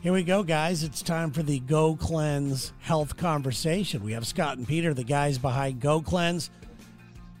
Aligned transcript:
Here 0.00 0.12
we 0.12 0.22
go, 0.22 0.44
guys. 0.44 0.84
It's 0.84 1.02
time 1.02 1.32
for 1.32 1.42
the 1.42 1.58
Go 1.58 1.96
Cleanse 1.96 2.72
health 2.78 3.16
conversation. 3.16 4.04
We 4.04 4.12
have 4.12 4.28
Scott 4.28 4.56
and 4.56 4.66
Peter, 4.66 4.94
the 4.94 5.02
guys 5.02 5.38
behind 5.38 5.80
Go 5.80 6.00
Cleanse, 6.00 6.50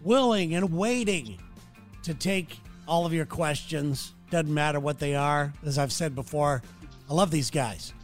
willing 0.02 0.56
and 0.56 0.76
waiting 0.76 1.38
to 2.02 2.14
take 2.14 2.58
all 2.88 3.06
of 3.06 3.12
your 3.12 3.26
questions. 3.26 4.12
Doesn't 4.30 4.52
matter 4.52 4.80
what 4.80 4.98
they 4.98 5.14
are. 5.14 5.52
As 5.64 5.78
I've 5.78 5.92
said 5.92 6.16
before, 6.16 6.60
I 7.08 7.14
love 7.14 7.30
these 7.30 7.48
guys. 7.48 7.94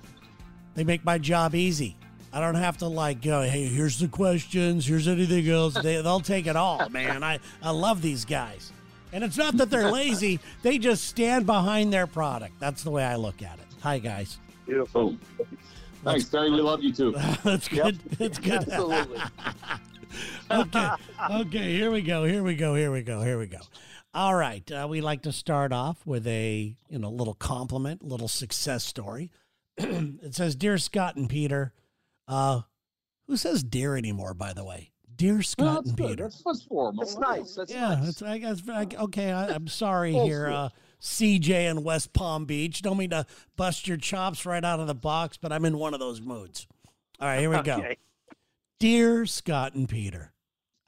They 0.77 0.85
make 0.85 1.05
my 1.05 1.19
job 1.19 1.57
easy. 1.57 1.97
I 2.33 2.39
don't 2.39 2.55
have 2.55 2.79
to 2.79 2.87
like 2.87 3.23
go, 3.23 3.43
hey, 3.43 3.67
here's 3.67 3.99
the 3.99 4.09
questions, 4.09 4.87
here's 4.87 5.09
anything 5.09 5.49
else. 5.49 5.75
They, 5.75 6.01
they'll 6.01 6.21
take 6.21 6.47
it 6.47 6.55
all, 6.55 6.89
man. 6.91 7.25
I, 7.25 7.41
I 7.61 7.71
love 7.71 8.03
these 8.03 8.25
guys. 8.25 8.73
And 9.13 9.25
it's 9.25 9.37
not 9.37 9.57
that 9.57 9.69
they're 9.71 9.91
lazy, 9.91 10.39
they 10.63 10.79
just 10.79 11.05
stand 11.05 11.45
behind 11.45 11.93
their 11.93 12.07
product. 12.07 12.61
That's 12.61 12.85
the 12.85 12.91
way 12.93 13.05
I 13.05 13.17
look 13.17 13.43
at 13.43 13.59
it. 13.59 13.65
Hi, 13.81 13.99
guys. 13.99 14.39
Beautiful. 14.67 15.17
Thanks, 16.05 16.29
Terry. 16.29 16.51
We 16.51 16.61
love 16.61 16.83
you 16.83 16.93
too. 16.93 17.13
That's 17.45 17.69
good. 17.69 17.99
That's 18.19 18.39
good. 18.39 18.69
Absolutely. 18.69 19.21
okay. 20.51 20.89
Okay. 21.31 21.73
Here 21.73 21.91
we 21.91 22.03
go. 22.03 22.25
Here 22.25 22.43
we 22.43 22.55
go. 22.55 22.75
Here 22.75 22.93
we 22.93 23.03
go. 23.03 23.23
Here 23.23 23.39
we 23.39 23.47
go. 23.47 23.61
All 24.13 24.35
right. 24.35 24.71
Uh, 24.71 24.87
we 24.89 25.01
like 25.01 25.23
to 25.23 25.33
start 25.33 25.73
off 25.73 26.07
with 26.07 26.27
a 26.27 26.77
you 26.89 26.99
know 26.99 27.11
little 27.11 27.35
compliment, 27.35 28.03
little 28.03 28.29
success 28.29 28.85
story. 28.85 29.31
it 29.77 30.35
says, 30.35 30.55
"Dear 30.57 30.79
Scott 30.79 31.17
and 31.17 31.29
Peter." 31.29 31.73
Uh, 32.29 32.63
who 33.27 33.37
says 33.37 33.63
"dear" 33.63 33.97
anymore? 33.97 34.35
By 34.35 34.53
the 34.53 34.65
way, 34.65 34.93
dear 35.17 35.43
Scott 35.43 35.65
Well, 35.65 35.79
and 35.79 35.97
good. 35.97 36.09
Peter. 36.09 36.23
That's, 36.25 36.43
that's 36.45 36.63
formal. 36.63 37.05
That's 37.05 37.19
nice. 37.19 37.55
That's 37.55 37.73
yeah, 37.73 37.95
nice. 37.95 38.09
it's, 38.09 38.23
I 38.23 38.39
guess. 38.39 38.63
I, 38.69 38.87
okay, 39.01 39.33
I, 39.33 39.49
I'm 39.49 39.69
sorry 39.69 40.13
here, 40.13 40.49
uh, 40.49 40.69
CJ 41.05 41.71
in 41.71 41.85
West 41.85 42.15
Palm 42.15 42.47
Beach. 42.47 42.81
Don't 42.81 42.97
mean 42.97 43.11
to 43.11 43.27
bust 43.57 43.87
your 43.87 43.99
chops 43.99 44.47
right 44.47 44.65
out 44.65 44.81
of 44.81 44.87
the 44.87 44.95
box, 44.95 45.37
but 45.37 45.53
I'm 45.53 45.67
in 45.67 45.79
one 45.79 45.93
of 45.93 46.01
those 46.01 46.21
moods. 46.21 46.67
All 47.21 47.29
right, 47.29 47.41
here 47.41 47.51
we 47.51 47.61
go. 47.61 47.93
Dear 48.81 49.27
Scott 49.27 49.75
and 49.75 49.89
Peter, 49.89 50.33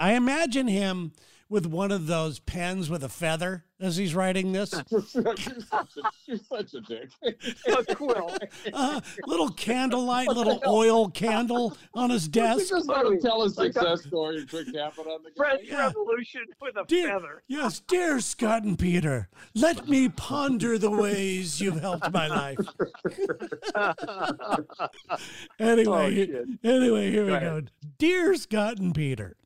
I 0.00 0.14
imagine 0.14 0.68
him 0.68 1.12
with 1.48 1.64
one 1.66 1.92
of 1.92 2.06
those 2.08 2.38
pens 2.40 2.90
with 2.90 3.04
a 3.04 3.08
feather 3.08 3.64
as 3.78 3.96
he's 3.96 4.14
writing 4.14 4.52
this. 4.52 4.72
you're, 4.90 5.00
such 5.02 5.46
a, 5.46 6.02
you're 6.26 6.38
such 6.38 6.74
a 6.74 6.80
dick. 6.80 7.10
A 7.68 7.94
quill. 7.94 8.34
Uh, 8.72 9.00
little 9.26 9.50
candlelight, 9.50 10.28
little 10.28 10.60
oil 10.66 11.08
candle 11.10 11.76
on 11.94 12.10
his 12.10 12.24
You 12.26 12.32
desk. 12.32 12.68
just 12.70 12.88
let 12.88 13.06
him 13.06 13.20
tell 13.20 13.42
his 13.44 13.54
success 13.54 14.02
story 14.04 14.38
and 14.38 14.50
quick 14.50 14.66
tap 14.72 14.94
it 14.98 15.06
on 15.06 15.22
the 15.22 15.30
guy. 15.30 15.34
French 15.36 15.62
Yeah. 15.68 15.86
Revolution 15.86 16.42
with 16.60 16.76
a 16.76 16.84
Dear, 16.86 17.08
feather. 17.08 17.42
yes, 17.48 17.80
dear 17.80 18.18
Scott 18.20 18.64
and 18.64 18.78
Peter, 18.78 19.28
let 19.54 19.88
me 19.88 20.08
ponder 20.08 20.78
the 20.78 20.90
ways 20.90 21.60
you've 21.60 21.80
helped 21.80 22.10
my 22.12 22.26
life. 22.26 22.58
Anyway, 25.58 26.28
Oh, 26.34 26.68
anyway, 26.68 27.10
here 27.10 27.24
we 27.24 27.30
Go 27.32 27.40
go. 27.40 27.62
Dear 27.98 28.34
Scott 28.36 28.78
and 28.78 28.94
Peter, 28.94 29.36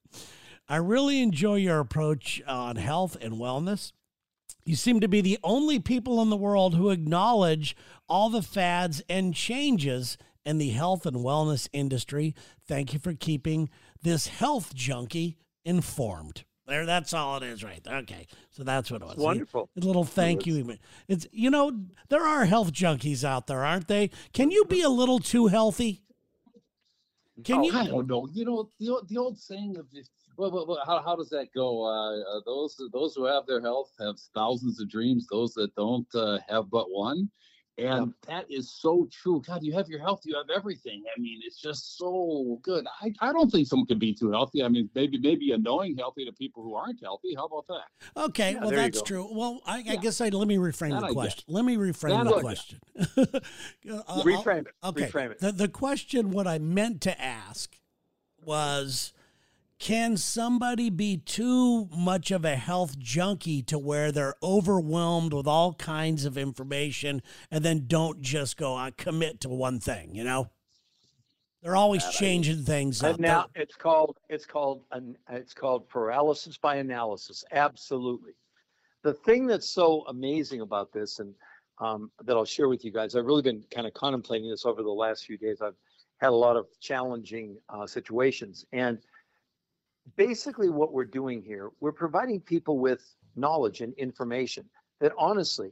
I 0.70 0.76
really 0.76 1.20
enjoy 1.20 1.56
your 1.56 1.80
approach 1.80 2.40
on 2.46 2.76
health 2.76 3.16
and 3.20 3.34
wellness. 3.34 3.90
You 4.64 4.76
seem 4.76 5.00
to 5.00 5.08
be 5.08 5.20
the 5.20 5.38
only 5.42 5.80
people 5.80 6.22
in 6.22 6.30
the 6.30 6.36
world 6.36 6.76
who 6.76 6.90
acknowledge 6.90 7.76
all 8.08 8.30
the 8.30 8.40
fads 8.40 9.02
and 9.08 9.34
changes 9.34 10.16
in 10.44 10.58
the 10.58 10.68
health 10.68 11.06
and 11.06 11.16
wellness 11.16 11.68
industry. 11.72 12.36
Thank 12.68 12.92
you 12.92 13.00
for 13.00 13.14
keeping 13.14 13.68
this 14.00 14.28
health 14.28 14.72
junkie 14.72 15.38
informed. 15.64 16.44
There, 16.68 16.86
that's 16.86 17.12
all 17.12 17.38
it 17.38 17.42
is, 17.42 17.64
right 17.64 17.82
there. 17.82 17.96
Okay, 17.96 18.28
so 18.50 18.62
that's 18.62 18.92
what 18.92 19.02
it 19.02 19.08
was. 19.08 19.16
Wonderful. 19.16 19.68
A 19.76 19.84
little 19.84 20.04
thank 20.04 20.46
you. 20.46 20.76
It's 21.08 21.26
you 21.32 21.50
know 21.50 21.80
there 22.10 22.24
are 22.24 22.44
health 22.44 22.72
junkies 22.72 23.24
out 23.24 23.48
there, 23.48 23.64
aren't 23.64 23.88
they? 23.88 24.10
Can 24.32 24.52
you 24.52 24.64
be 24.66 24.82
a 24.82 24.88
little 24.88 25.18
too 25.18 25.48
healthy? 25.48 26.04
Can 27.42 27.58
oh, 27.58 27.62
you? 27.64 27.72
I 27.72 27.88
don't 27.88 28.06
know. 28.06 28.28
You 28.32 28.44
know 28.44 28.68
the 28.78 28.90
old- 28.90 29.08
the 29.08 29.16
old 29.16 29.36
saying 29.36 29.78
of 29.78 29.86
if, 29.92 30.06
well, 30.40 30.50
well, 30.50 30.66
well, 30.66 30.82
how 30.86 31.02
how 31.02 31.14
does 31.16 31.28
that 31.30 31.48
go? 31.54 31.84
Uh, 31.84 32.18
uh, 32.20 32.40
those 32.46 32.80
those 32.92 33.14
who 33.14 33.24
have 33.24 33.46
their 33.46 33.60
health 33.60 33.90
have 34.00 34.16
thousands 34.34 34.80
of 34.80 34.88
dreams. 34.88 35.26
Those 35.30 35.52
that 35.54 35.74
don't 35.76 36.06
uh, 36.14 36.38
have 36.48 36.70
but 36.70 36.86
one. 36.90 37.30
And 37.78 38.12
that 38.26 38.44
is 38.50 38.74
so 38.78 39.08
true. 39.10 39.40
God, 39.46 39.62
you 39.62 39.72
have 39.72 39.88
your 39.88 40.00
health, 40.00 40.20
you 40.24 40.34
have 40.36 40.50
everything. 40.54 41.02
I 41.16 41.18
mean, 41.18 41.40
it's 41.42 41.58
just 41.58 41.96
so 41.96 42.58
good. 42.62 42.84
I, 43.00 43.10
I 43.20 43.32
don't 43.32 43.50
think 43.50 43.68
someone 43.68 43.86
can 43.86 43.98
be 43.98 44.12
too 44.12 44.30
healthy. 44.30 44.62
I 44.62 44.68
mean, 44.68 44.90
maybe 44.94 45.18
maybe 45.18 45.52
annoying 45.52 45.96
healthy 45.96 46.26
to 46.26 46.32
people 46.32 46.62
who 46.62 46.74
aren't 46.74 47.00
healthy. 47.02 47.34
How 47.34 47.46
about 47.46 47.66
that? 47.68 48.20
Okay, 48.22 48.52
Yeah, 48.52 48.60
well 48.60 48.70
that's 48.70 49.00
true. 49.00 49.26
Well, 49.32 49.60
I, 49.64 49.82
I 49.88 49.96
guess 49.96 50.20
I 50.20 50.28
let 50.28 50.46
me 50.46 50.56
reframe 50.56 50.90
That 50.90 51.00
the 51.00 51.06
I 51.06 51.08
get. 51.08 51.14
question. 51.14 51.44
Let 51.48 51.64
me 51.64 51.76
reframe 51.76 52.08
That 52.10 52.24
the 52.24 52.34
I 52.36 52.40
question. 52.40 52.80
Uh, 53.90 54.02
I'll- 54.08 54.24
Reframe 54.24 54.66
it. 54.66 54.74
Okay. 54.84 55.06
Reframe 55.08 55.30
it. 55.30 55.38
The 55.40 55.52
the 55.52 55.68
question 55.68 56.30
what 56.32 56.46
I 56.46 56.58
meant 56.58 57.00
to 57.02 57.18
ask 57.20 57.76
was 58.44 59.14
can 59.80 60.14
somebody 60.14 60.90
be 60.90 61.16
too 61.16 61.86
much 61.86 62.30
of 62.30 62.44
a 62.44 62.54
health 62.54 62.98
junkie 62.98 63.62
to 63.62 63.78
where 63.78 64.12
they're 64.12 64.34
overwhelmed 64.42 65.32
with 65.32 65.46
all 65.46 65.72
kinds 65.72 66.26
of 66.26 66.36
information 66.36 67.22
and 67.50 67.64
then 67.64 67.86
don't 67.86 68.20
just 68.20 68.58
go 68.58 68.74
on 68.74 68.92
commit 68.92 69.40
to 69.40 69.48
one 69.48 69.80
thing, 69.80 70.14
you 70.14 70.22
know? 70.22 70.50
They're 71.62 71.76
always 71.76 72.06
changing 72.10 72.64
things 72.64 73.02
up. 73.02 73.18
Now 73.18 73.46
it's 73.54 73.74
called 73.74 74.16
it's 74.30 74.46
called 74.46 74.82
an 74.92 75.16
it's 75.28 75.52
called 75.52 75.88
paralysis 75.88 76.56
by 76.56 76.76
analysis. 76.76 77.44
Absolutely. 77.52 78.32
The 79.02 79.12
thing 79.12 79.46
that's 79.46 79.68
so 79.68 80.04
amazing 80.08 80.62
about 80.62 80.90
this, 80.92 81.18
and 81.18 81.34
um, 81.78 82.10
that 82.24 82.34
I'll 82.36 82.46
share 82.46 82.68
with 82.68 82.82
you 82.84 82.90
guys, 82.90 83.14
I've 83.14 83.26
really 83.26 83.42
been 83.42 83.62
kind 83.70 83.86
of 83.86 83.92
contemplating 83.92 84.48
this 84.48 84.64
over 84.64 84.82
the 84.82 84.90
last 84.90 85.26
few 85.26 85.36
days. 85.36 85.60
I've 85.60 85.76
had 86.18 86.30
a 86.30 86.34
lot 86.34 86.56
of 86.56 86.66
challenging 86.80 87.58
uh, 87.68 87.86
situations, 87.86 88.64
and 88.72 88.98
basically 90.16 90.68
what 90.68 90.92
we're 90.92 91.04
doing 91.04 91.42
here, 91.42 91.70
we're 91.80 91.92
providing 91.92 92.40
people 92.40 92.78
with 92.78 93.14
knowledge 93.36 93.80
and 93.80 93.94
information 93.94 94.64
that 95.00 95.12
honestly, 95.18 95.70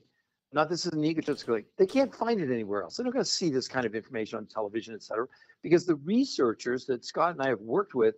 not 0.53 0.71
this 0.71 0.87
is 0.87 0.93
an 0.93 1.05
egotistical, 1.05 1.61
they 1.77 1.87
can't 1.87 2.15
find 2.15 2.41
it 2.41 2.51
anywhere 2.51 2.83
else. 2.83 2.97
They're 2.97 3.05
not 3.05 3.13
going 3.13 3.25
to 3.25 3.31
see 3.31 3.51
this 3.51 3.69
kind 3.69 3.85
of 3.85 3.95
information 3.95 4.39
on 4.39 4.47
television, 4.47 4.95
et 4.95 5.03
cetera, 5.03 5.27
because 5.63 5.85
the 5.85 5.97
researchers 5.97 6.87
that 6.87 7.05
Scott 7.05 7.33
and 7.33 7.43
I 7.43 7.49
have 7.49 7.61
worked 7.61 7.95
with, 7.95 8.15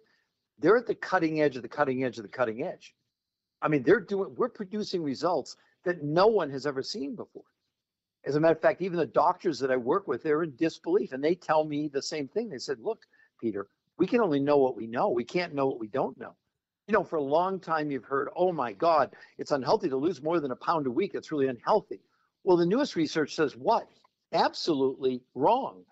they're 0.59 0.76
at 0.76 0.87
the 0.87 0.94
cutting 0.94 1.41
edge 1.41 1.56
of 1.56 1.62
the 1.62 1.69
cutting 1.69 2.04
edge 2.04 2.19
of 2.19 2.22
the 2.22 2.28
cutting 2.28 2.62
edge. 2.62 2.94
I 3.62 3.69
mean, 3.69 3.82
they're 3.82 4.00
doing, 4.00 4.34
we're 4.37 4.49
producing 4.49 5.03
results 5.03 5.56
that 5.84 6.03
no 6.03 6.26
one 6.26 6.50
has 6.50 6.66
ever 6.66 6.82
seen 6.82 7.16
before. 7.16 7.44
As 8.25 8.37
a 8.37 8.41
matter 8.41 8.54
of 8.54 8.60
fact, 8.60 8.82
even 8.82 8.99
the 8.99 9.06
doctors 9.06 9.59
that 9.60 9.70
I 9.70 9.76
work 9.76 10.06
with, 10.06 10.22
they're 10.22 10.43
in 10.43 10.54
disbelief 10.56 11.12
and 11.12 11.25
they 11.25 11.34
tell 11.34 11.65
me 11.65 11.88
the 11.88 12.03
same 12.03 12.28
thing. 12.28 12.50
They 12.50 12.59
said, 12.59 12.78
look, 12.81 13.00
Peter, 13.41 13.69
we 14.00 14.06
can 14.06 14.22
only 14.22 14.41
know 14.41 14.56
what 14.56 14.77
we 14.77 14.87
know. 14.87 15.11
We 15.11 15.25
can't 15.25 15.55
know 15.55 15.66
what 15.66 15.78
we 15.78 15.87
don't 15.87 16.19
know. 16.19 16.34
You 16.88 16.94
know, 16.94 17.05
for 17.05 17.16
a 17.16 17.22
long 17.22 17.61
time, 17.61 17.91
you've 17.91 18.06
heard, 18.06 18.31
oh 18.34 18.50
my 18.50 18.72
God, 18.72 19.15
it's 19.37 19.50
unhealthy 19.50 19.91
to 19.91 19.97
lose 19.99 20.22
more 20.22 20.41
than 20.41 20.53
a 20.53 20.56
pound 20.56 20.87
a 20.87 20.91
week. 20.91 21.15
It's 21.15 21.31
really 21.31 21.49
unhealthy. 21.49 22.00
Well, 22.43 22.56
the 22.56 22.65
newest 22.65 22.97
research 22.97 23.34
says 23.34 23.55
what? 23.59 23.87
Absolutely 24.33 25.21
wrong. 25.34 25.84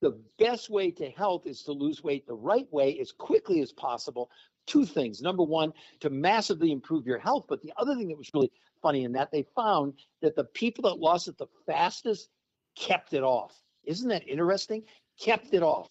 The 0.00 0.16
best 0.38 0.70
way 0.70 0.92
to 0.92 1.10
health 1.10 1.44
is 1.44 1.64
to 1.64 1.72
lose 1.72 2.04
weight 2.04 2.24
the 2.24 2.36
right 2.36 2.72
way 2.72 3.00
as 3.00 3.10
quickly 3.10 3.60
as 3.62 3.72
possible. 3.72 4.30
Two 4.68 4.86
things. 4.86 5.20
Number 5.20 5.42
one, 5.42 5.72
to 6.02 6.08
massively 6.08 6.70
improve 6.70 7.04
your 7.04 7.18
health. 7.18 7.46
But 7.48 7.62
the 7.62 7.72
other 7.76 7.96
thing 7.96 8.06
that 8.08 8.16
was 8.16 8.30
really 8.32 8.52
funny 8.80 9.02
in 9.02 9.10
that 9.14 9.32
they 9.32 9.44
found 9.56 9.94
that 10.22 10.36
the 10.36 10.44
people 10.44 10.88
that 10.88 11.00
lost 11.00 11.26
it 11.26 11.36
the 11.36 11.48
fastest 11.66 12.28
kept 12.76 13.12
it 13.12 13.24
off. 13.24 13.60
Isn't 13.82 14.10
that 14.10 14.28
interesting? 14.28 14.84
Kept 15.18 15.52
it 15.52 15.64
off. 15.64 15.90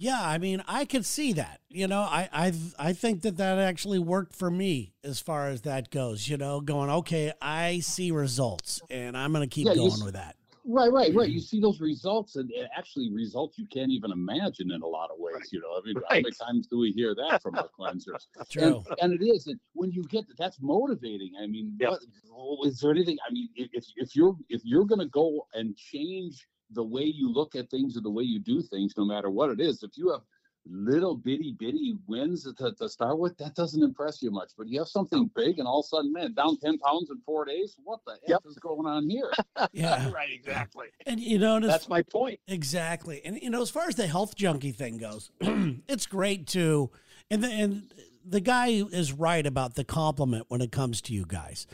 Yeah, 0.00 0.18
I 0.26 0.38
mean, 0.38 0.64
I 0.66 0.86
could 0.86 1.04
see 1.04 1.34
that. 1.34 1.60
You 1.68 1.86
know, 1.86 2.00
I 2.00 2.26
I 2.32 2.52
I 2.78 2.92
think 2.94 3.20
that 3.20 3.36
that 3.36 3.58
actually 3.58 3.98
worked 3.98 4.34
for 4.34 4.50
me 4.50 4.94
as 5.04 5.20
far 5.20 5.48
as 5.48 5.60
that 5.62 5.90
goes. 5.90 6.26
You 6.26 6.38
know, 6.38 6.62
going 6.62 6.88
okay, 6.88 7.34
I 7.42 7.80
see 7.80 8.10
results, 8.10 8.80
and 8.88 9.14
I'm 9.14 9.30
going 9.34 9.46
to 9.46 9.54
keep 9.54 9.66
Yeah, 9.66 9.74
going 9.74 9.92
s- 9.92 10.02
with 10.02 10.14
that. 10.14 10.36
Right, 10.64 10.90
right, 10.90 11.14
right. 11.14 11.28
You 11.28 11.38
see 11.40 11.60
those 11.60 11.80
results, 11.82 12.36
and 12.36 12.50
and 12.52 12.66
actually 12.74 13.12
results 13.12 13.58
you 13.58 13.66
can't 13.66 13.90
even 13.90 14.10
imagine 14.10 14.70
in 14.70 14.80
a 14.80 14.86
lot 14.86 15.10
of 15.10 15.18
ways. 15.18 15.34
Right. 15.34 15.52
You 15.52 15.60
know, 15.60 15.68
I 15.76 15.80
mean, 15.84 15.96
how 16.08 16.14
many 16.16 16.30
times 16.30 16.66
do 16.66 16.78
we 16.78 16.92
hear 16.92 17.14
that 17.16 17.42
from 17.42 17.56
our 17.56 17.68
cleansers? 17.78 18.26
True. 18.50 18.82
And, 19.02 19.12
and 19.12 19.20
it 19.20 19.26
is, 19.26 19.48
and 19.48 19.60
when 19.74 19.90
you 19.92 20.02
get 20.04 20.26
that, 20.28 20.38
that's 20.38 20.62
motivating. 20.62 21.32
I 21.42 21.46
mean, 21.46 21.76
Yep. 21.78 21.90
what, 22.30 22.66
is 22.66 22.80
there 22.80 22.90
anything? 22.90 23.18
I 23.28 23.32
mean, 23.34 23.50
if 23.54 23.68
if 23.74 23.84
if 23.96 24.16
you're 24.16 24.34
if 24.48 24.62
you're 24.64 24.86
going 24.86 25.00
to 25.00 25.08
go 25.08 25.46
and 25.52 25.76
change 25.76 26.46
the 26.72 26.84
way 26.84 27.02
you 27.04 27.32
look 27.32 27.54
at 27.54 27.70
things 27.70 27.96
or 27.96 28.00
the 28.00 28.10
way 28.10 28.22
you 28.24 28.38
do 28.38 28.62
things, 28.62 28.94
no 28.96 29.04
matter 29.04 29.30
what 29.30 29.50
it 29.50 29.60
is, 29.60 29.82
if 29.82 29.96
you 29.96 30.10
have 30.10 30.20
little 30.66 31.16
bitty 31.16 31.56
bitty 31.58 31.94
wins 32.06 32.44
to, 32.54 32.72
to 32.72 32.88
start 32.88 33.18
with, 33.18 33.36
that 33.38 33.54
doesn't 33.54 33.82
impress 33.82 34.20
you 34.22 34.30
much. 34.30 34.50
But 34.56 34.68
you 34.68 34.78
have 34.78 34.88
something 34.88 35.30
big, 35.34 35.58
and 35.58 35.66
all 35.66 35.80
of 35.80 35.84
a 35.86 35.88
sudden, 35.88 36.12
man, 36.12 36.34
down 36.34 36.58
ten 36.58 36.78
pounds 36.78 37.10
in 37.10 37.18
four 37.24 37.44
days. 37.44 37.76
What 37.82 38.00
the 38.06 38.12
heck 38.12 38.20
Yep. 38.28 38.42
is 38.46 38.56
going 38.56 38.86
on 38.86 39.08
here? 39.08 39.32
Yeah, 39.72 40.10
right, 40.14 40.30
exactly. 40.32 40.86
and 41.06 41.20
you 41.20 41.38
know, 41.38 41.56
and 41.56 41.64
That's 41.64 41.88
my 41.88 42.02
point. 42.02 42.40
Exactly. 42.48 43.20
And 43.24 43.40
you 43.40 43.50
know, 43.50 43.62
as 43.62 43.70
far 43.70 43.88
as 43.88 43.94
the 43.94 44.06
health 44.06 44.34
junkie 44.36 44.72
thing 44.72 44.98
goes, 44.98 45.30
it's 45.40 46.06
great 46.06 46.46
to 46.48 46.90
and 47.30 47.44
the, 47.44 47.48
and 47.48 47.94
the 48.24 48.40
guy 48.40 48.68
is 48.68 49.12
right 49.12 49.46
about 49.46 49.74
the 49.76 49.84
compliment 49.84 50.46
when 50.48 50.60
it 50.60 50.72
comes 50.72 51.00
to 51.02 51.14
you 51.14 51.24
guys. 51.26 51.66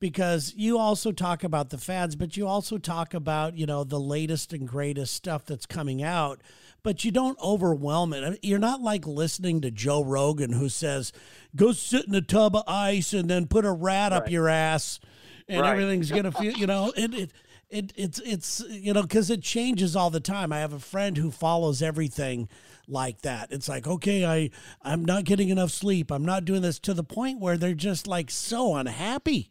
Because 0.00 0.54
you 0.56 0.78
also 0.78 1.12
talk 1.12 1.44
about 1.44 1.68
the 1.70 1.78
fads, 1.78 2.16
but 2.16 2.36
you 2.36 2.46
also 2.46 2.78
talk 2.78 3.12
about, 3.14 3.56
you 3.56 3.66
know, 3.66 3.84
the 3.84 4.00
latest 4.00 4.52
and 4.52 4.66
greatest 4.66 5.14
stuff 5.14 5.44
that's 5.44 5.66
coming 5.66 6.02
out, 6.02 6.40
but 6.82 7.04
you 7.04 7.10
don't 7.10 7.38
overwhelm 7.40 8.14
it. 8.14 8.38
You're 8.42 8.58
not 8.58 8.80
like 8.80 9.06
listening 9.06 9.60
to 9.60 9.70
Joe 9.70 10.02
Rogan 10.02 10.52
who 10.52 10.70
says, 10.70 11.12
go 11.54 11.72
sit 11.72 12.06
in 12.06 12.14
a 12.14 12.22
tub 12.22 12.56
of 12.56 12.64
ice 12.66 13.12
and 13.12 13.28
then 13.28 13.46
put 13.46 13.66
a 13.66 13.70
rat 13.72 14.12
up 14.12 14.30
your 14.30 14.48
ass 14.48 14.98
and 15.46 15.60
Right. 15.60 15.70
everything's 15.72 16.10
going 16.10 16.24
to 16.24 16.32
feel, 16.32 16.52
you 16.52 16.66
know, 16.66 16.92
it, 16.96 17.12
it, 17.12 17.32
it, 17.68 17.92
it's, 17.94 18.18
it's, 18.20 18.64
you 18.70 18.94
know, 18.94 19.02
cause 19.04 19.28
it 19.30 19.42
changes 19.42 19.94
all 19.94 20.08
the 20.08 20.20
time. 20.20 20.52
I 20.52 20.60
have 20.60 20.72
a 20.72 20.78
friend 20.80 21.18
who 21.18 21.30
follows 21.30 21.82
everything 21.82 22.48
like 22.88 23.20
that. 23.22 23.52
It's 23.52 23.68
like, 23.68 23.86
okay, 23.86 24.24
I, 24.24 24.50
I'm 24.82 25.04
not 25.04 25.24
getting 25.24 25.50
enough 25.50 25.70
sleep. 25.70 26.10
I'm 26.10 26.24
not 26.24 26.44
doing 26.46 26.62
this 26.62 26.78
to 26.80 26.94
the 26.94 27.04
point 27.04 27.38
where 27.38 27.58
they're 27.58 27.74
just 27.74 28.06
like 28.06 28.30
so 28.30 28.76
unhappy. 28.76 29.50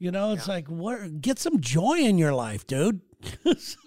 You 0.00 0.10
know, 0.10 0.32
it's 0.32 0.48
like, 0.48 0.66
what, 0.68 1.20
get 1.20 1.38
some 1.38 1.60
joy 1.60 1.98
in 1.98 2.16
your 2.16 2.32
life, 2.32 2.66
dude. 2.66 3.02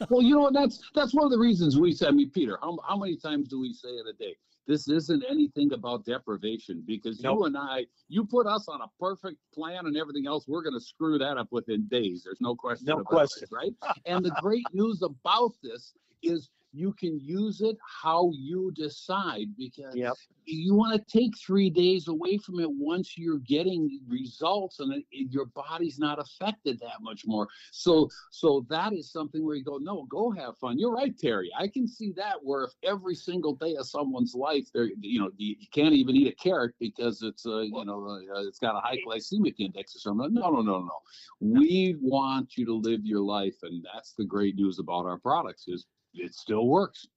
Well, 0.10 0.22
you 0.22 0.36
know 0.36 0.42
what? 0.42 0.54
That's 0.54 0.80
that's 0.94 1.12
one 1.16 1.26
of 1.26 1.32
the 1.32 1.40
reasons 1.40 1.80
we 1.80 1.92
say. 1.92 2.06
I 2.06 2.12
mean, 2.12 2.30
Peter, 2.30 2.60
how 2.62 2.78
how 2.88 2.96
many 2.98 3.18
times 3.18 3.48
do 3.48 3.60
we 3.60 3.74
say 3.74 3.88
it 3.88 4.06
a 4.08 4.14
day? 4.14 4.36
This 4.68 4.88
isn't 4.88 5.24
anything 5.28 5.74
about 5.74 6.06
deprivation 6.06 6.84
because 6.86 7.20
Nope. 7.20 7.40
you 7.40 7.46
and 7.46 7.58
I, 7.58 7.86
you 8.10 8.26
put 8.26 8.46
us 8.46 8.68
on 8.68 8.82
a 8.82 8.88
perfect 9.00 9.38
plan 9.54 9.88
and 9.88 9.98
everything 9.98 10.28
else, 10.28 10.48
we're 10.48 10.62
going 10.62 10.76
to 10.76 10.80
screw 10.80 11.18
that 11.18 11.38
up 11.38 11.48
within 11.52 11.88
days. 11.88 12.22
There's 12.24 12.40
no 12.40 12.56
question. 12.56 12.86
No 12.86 12.94
about 12.96 13.06
question. 13.06 13.48
It, 13.52 13.56
right? 13.56 13.74
and 14.06 14.24
the 14.24 14.32
great 14.40 14.66
news 14.72 15.02
about 15.02 15.54
this 15.64 15.94
is 16.22 16.50
you 16.74 16.94
can 17.00 17.20
use 17.20 17.62
it 17.62 17.78
how 18.04 18.32
you 18.34 18.72
decide 18.76 19.48
because 19.58 19.96
Yep. 19.96 20.14
you 20.46 20.76
want 20.76 20.94
to 20.94 21.18
take 21.18 21.32
three 21.38 21.70
days 21.70 22.08
away 22.10 22.38
from 22.38 22.60
it 22.60 22.70
once 22.70 23.18
you're 23.18 23.40
getting 23.40 24.00
results 24.08 24.80
and 24.80 24.94
it, 24.94 25.06
it- 25.12 25.32
your 25.32 25.46
body's 25.46 26.00
not 26.00 26.20
affected 26.20 26.80
that 26.80 27.02
much 27.02 27.24
more. 27.26 27.48
So 27.72 28.10
so 28.32 28.66
that 28.70 28.94
is 28.94 29.12
something 29.12 29.46
where 29.46 29.56
you 29.56 29.64
go 29.64 29.78
no 29.78 30.04
go 30.10 30.32
have 30.32 30.58
fun. 30.58 30.78
You're 30.80 30.94
right 30.94 31.18
terry. 31.18 31.50
I 31.58 31.68
can 31.68 31.88
see 31.88 32.12
that 32.18 32.36
where 32.44 32.64
if 32.66 32.72
every 32.84 33.16
single 33.16 33.56
day 33.56 33.76
of 33.76 33.88
someone's 33.88 34.36
life 34.36 34.68
they're 34.74 34.90
you 35.00 35.20
know 35.20 35.30
you, 35.38 35.56
you 35.60 35.68
can't 35.74 35.94
even 35.94 36.16
eat 36.16 36.28
a 36.28 36.36
carrot 36.36 36.74
because 36.80 37.22
it's 37.24 37.46
uh, 37.46 37.60
you 37.60 37.86
know 37.86 38.06
uh, 38.36 38.42
it's 38.48 38.60
got 38.60 38.76
a 38.76 38.82
high 38.82 38.98
glycemic 39.08 39.56
index 39.60 39.96
or 39.96 40.00
something. 40.00 40.34
No 40.34 40.50
no 40.50 40.62
no 40.62 40.80
no. 40.80 41.00
We 41.40 41.96
want 42.02 42.58
you 42.58 42.66
to 42.66 42.74
live 42.76 43.06
your 43.06 43.22
life 43.22 43.56
and 43.64 43.86
that's 43.94 44.14
the 44.14 44.26
great 44.26 44.56
news 44.56 44.80
about 44.80 45.06
our 45.06 45.18
products 45.20 45.68
is 45.68 45.86
it 46.14 46.34
still 46.36 46.68
works 46.68 47.08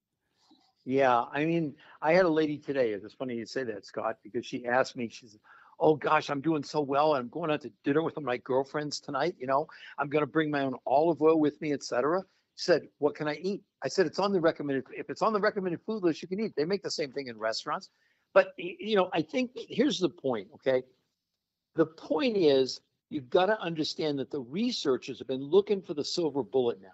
Yeah, 0.85 1.25
I 1.33 1.45
mean, 1.45 1.75
I 2.01 2.13
had 2.15 2.27
a 2.27 2.31
lady 2.31 2.59
today. 2.59 2.91
It's 2.93 3.15
funny 3.15 3.37
you 3.37 3.47
say 3.47 3.65
that, 3.65 3.87
Scott, 3.87 4.19
because 4.23 4.47
she 4.47 4.67
asked 4.67 4.97
me, 4.97 5.09
she 5.09 5.29
said, 5.29 5.41
Oh 5.81 5.97
gosh, 5.97 6.31
I'm 6.31 6.41
doing 6.41 6.63
so 6.63 6.81
well. 6.81 7.15
and 7.15 7.23
I'm 7.25 7.29
going 7.29 7.51
out 7.51 7.63
to 7.63 7.73
dinner 7.85 8.03
with 8.03 8.21
my 8.21 8.39
girlfriends 8.39 9.01
tonight. 9.01 9.37
You 9.39 9.47
know, 9.49 9.67
I'm 9.99 10.09
going 10.09 10.23
to 10.23 10.27
bring 10.31 10.51
my 10.51 10.63
own 10.63 10.77
olive 10.87 11.21
oil 11.23 11.41
with 11.41 11.61
me, 11.61 11.73
etc. 11.73 12.23
She 12.57 12.65
said, 12.65 12.89
What 12.99 13.15
can 13.17 13.29
I 13.29 13.35
eat? 13.35 13.63
I 13.83 13.89
said, 13.89 14.07
It's 14.07 14.19
on 14.19 14.33
the 14.33 14.41
recommended. 14.41 14.85
If 14.97 15.11
it's 15.11 15.23
on 15.23 15.33
the 15.33 15.41
recommended 15.41 15.81
food 15.87 16.03
list, 16.05 16.23
you 16.23 16.29
can 16.29 16.41
eat. 16.41 16.55
They 16.57 16.65
make 16.65 16.83
the 16.83 16.91
same 16.91 17.13
thing 17.13 17.29
in 17.29 17.39
restaurants. 17.39 17.91
But, 18.35 18.53
you 18.59 18.97
know, 18.97 19.11
I 19.13 19.23
think 19.23 19.53
here's 19.55 19.99
the 19.99 20.11
point, 20.11 20.49
okay? 20.57 20.83
The 21.77 21.87
point 21.87 22.37
is, 22.37 22.81
you've 23.11 23.31
got 23.31 23.47
to 23.47 23.61
understand 23.61 24.19
that 24.21 24.31
the 24.31 24.41
researchers 24.41 25.19
have 25.19 25.29
been 25.29 25.45
looking 25.45 25.83
for 25.83 25.95
the 25.95 26.05
silver 26.05 26.43
bullet 26.43 26.81
now 26.83 26.89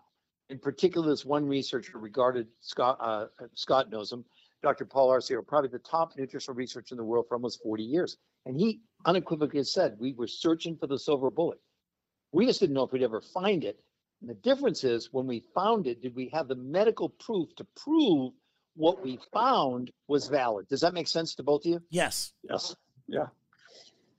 in 0.53 0.59
particular, 0.59 1.09
this 1.09 1.25
one 1.25 1.47
researcher 1.49 1.97
regarded 1.97 2.47
Scott, 2.61 2.99
uh, 3.01 3.27
Scott 3.55 3.91
knows 3.91 4.13
him, 4.13 4.23
Dr. 4.63 4.85
Paul 4.85 5.09
Arciero, 5.09 5.45
probably 5.45 5.71
the 5.71 5.79
top 5.79 6.13
nutritional 6.17 6.55
researcher 6.55 6.93
in 6.93 6.99
the 6.99 7.05
world 7.05 7.25
for 7.27 7.35
almost 7.35 7.63
40 7.63 7.83
years. 7.83 8.19
And 8.45 8.55
he 8.55 8.81
unequivocally 9.07 9.65
said, 9.65 9.97
we 9.99 10.13
were 10.13 10.27
searching 10.27 10.77
for 10.77 10.87
the 10.87 10.99
silver 10.99 11.31
bullet. 11.31 11.59
We 12.33 12.45
just 12.45 12.61
didn't 12.61 12.75
know 12.75 12.83
if 12.83 12.93
we'd 12.93 13.03
ever 13.03 13.23
find 13.23 13.65
it. 13.65 13.81
And 14.21 14.29
the 14.29 14.35
difference 14.35 14.85
is 14.85 15.09
when 15.11 15.27
we 15.27 15.43
found 15.55 15.87
it, 15.87 16.03
did 16.03 16.15
we 16.15 16.29
have 16.35 16.49
the 16.49 16.55
medical 16.55 17.09
proof 17.09 17.55
to 17.57 17.67
prove 17.75 18.35
what 18.77 19.03
we 19.03 19.19
found 19.33 19.91
was 20.07 20.29
valid? 20.29 20.69
Does 20.69 20.83
that 20.83 20.93
make 20.93 21.09
sense 21.09 21.35
to 21.37 21.43
both 21.43 21.65
of 21.65 21.71
you? 21.71 21.83
yes. 21.89 22.35
Yes. 22.49 22.77
Yeah. 23.09 23.27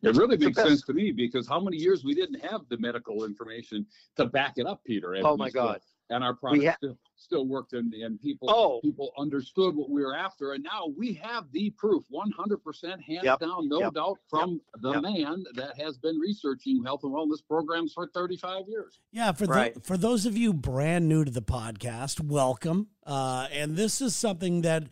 It 0.01 0.17
really 0.17 0.35
makes 0.35 0.57
sense 0.57 0.81
to 0.83 0.93
me 0.93 1.11
because 1.11 1.47
how 1.47 1.61
many 1.61 1.77
years 1.77 2.03
we 2.03 2.13
didn't 2.13 2.43
have 2.43 2.61
the 2.67 2.77
medical 2.77 3.23
information 3.23 3.85
to 4.17 4.25
back 4.25 4.57
it 4.57 4.67
up, 4.67 4.83
Peter? 4.83 5.15
Oh 5.23 5.37
my 5.37 5.49
God. 5.49 5.79
And 6.13 6.23
our 6.23 6.33
products 6.35 6.65
ha- 6.65 6.75
still, 6.77 6.97
still 7.15 7.47
worked 7.47 7.73
and, 7.73 7.93
and 7.93 8.21
people 8.21 8.49
Oh. 8.51 8.79
people 8.81 9.11
understood 9.17 9.75
what 9.75 9.89
we 9.89 10.01
were 10.01 10.15
after. 10.15 10.53
And 10.53 10.63
now 10.63 10.87
we 10.97 11.13
have 11.13 11.51
the 11.51 11.71
proof 11.71 12.03
100% 12.11 13.01
hands 13.01 13.23
Yep. 13.23 13.39
down, 13.39 13.67
no 13.67 13.79
Yep. 13.79 13.93
doubt 13.93 14.17
from 14.29 14.61
the 14.81 14.91
Yep. 14.93 15.01
man 15.01 15.43
that 15.55 15.79
has 15.79 15.97
been 15.97 16.17
researching 16.19 16.83
health 16.83 17.03
and 17.03 17.11
wellness 17.13 17.45
programs 17.47 17.93
for 17.93 18.07
35 18.13 18.67
years. 18.67 18.99
Yeah, 19.11 19.31
for 19.31 19.45
Right. 19.45 19.73
the, 19.73 19.79
for 19.81 19.97
those 19.97 20.25
of 20.25 20.37
you 20.37 20.53
brand 20.53 21.07
new 21.09 21.23
to 21.25 21.31
the 21.31 21.41
podcast, 21.41 22.19
welcome. 22.19 22.89
Uh, 23.05 23.47
and 23.51 23.75
this 23.75 24.01
is 24.01 24.15
something 24.15 24.61
that 24.61 24.83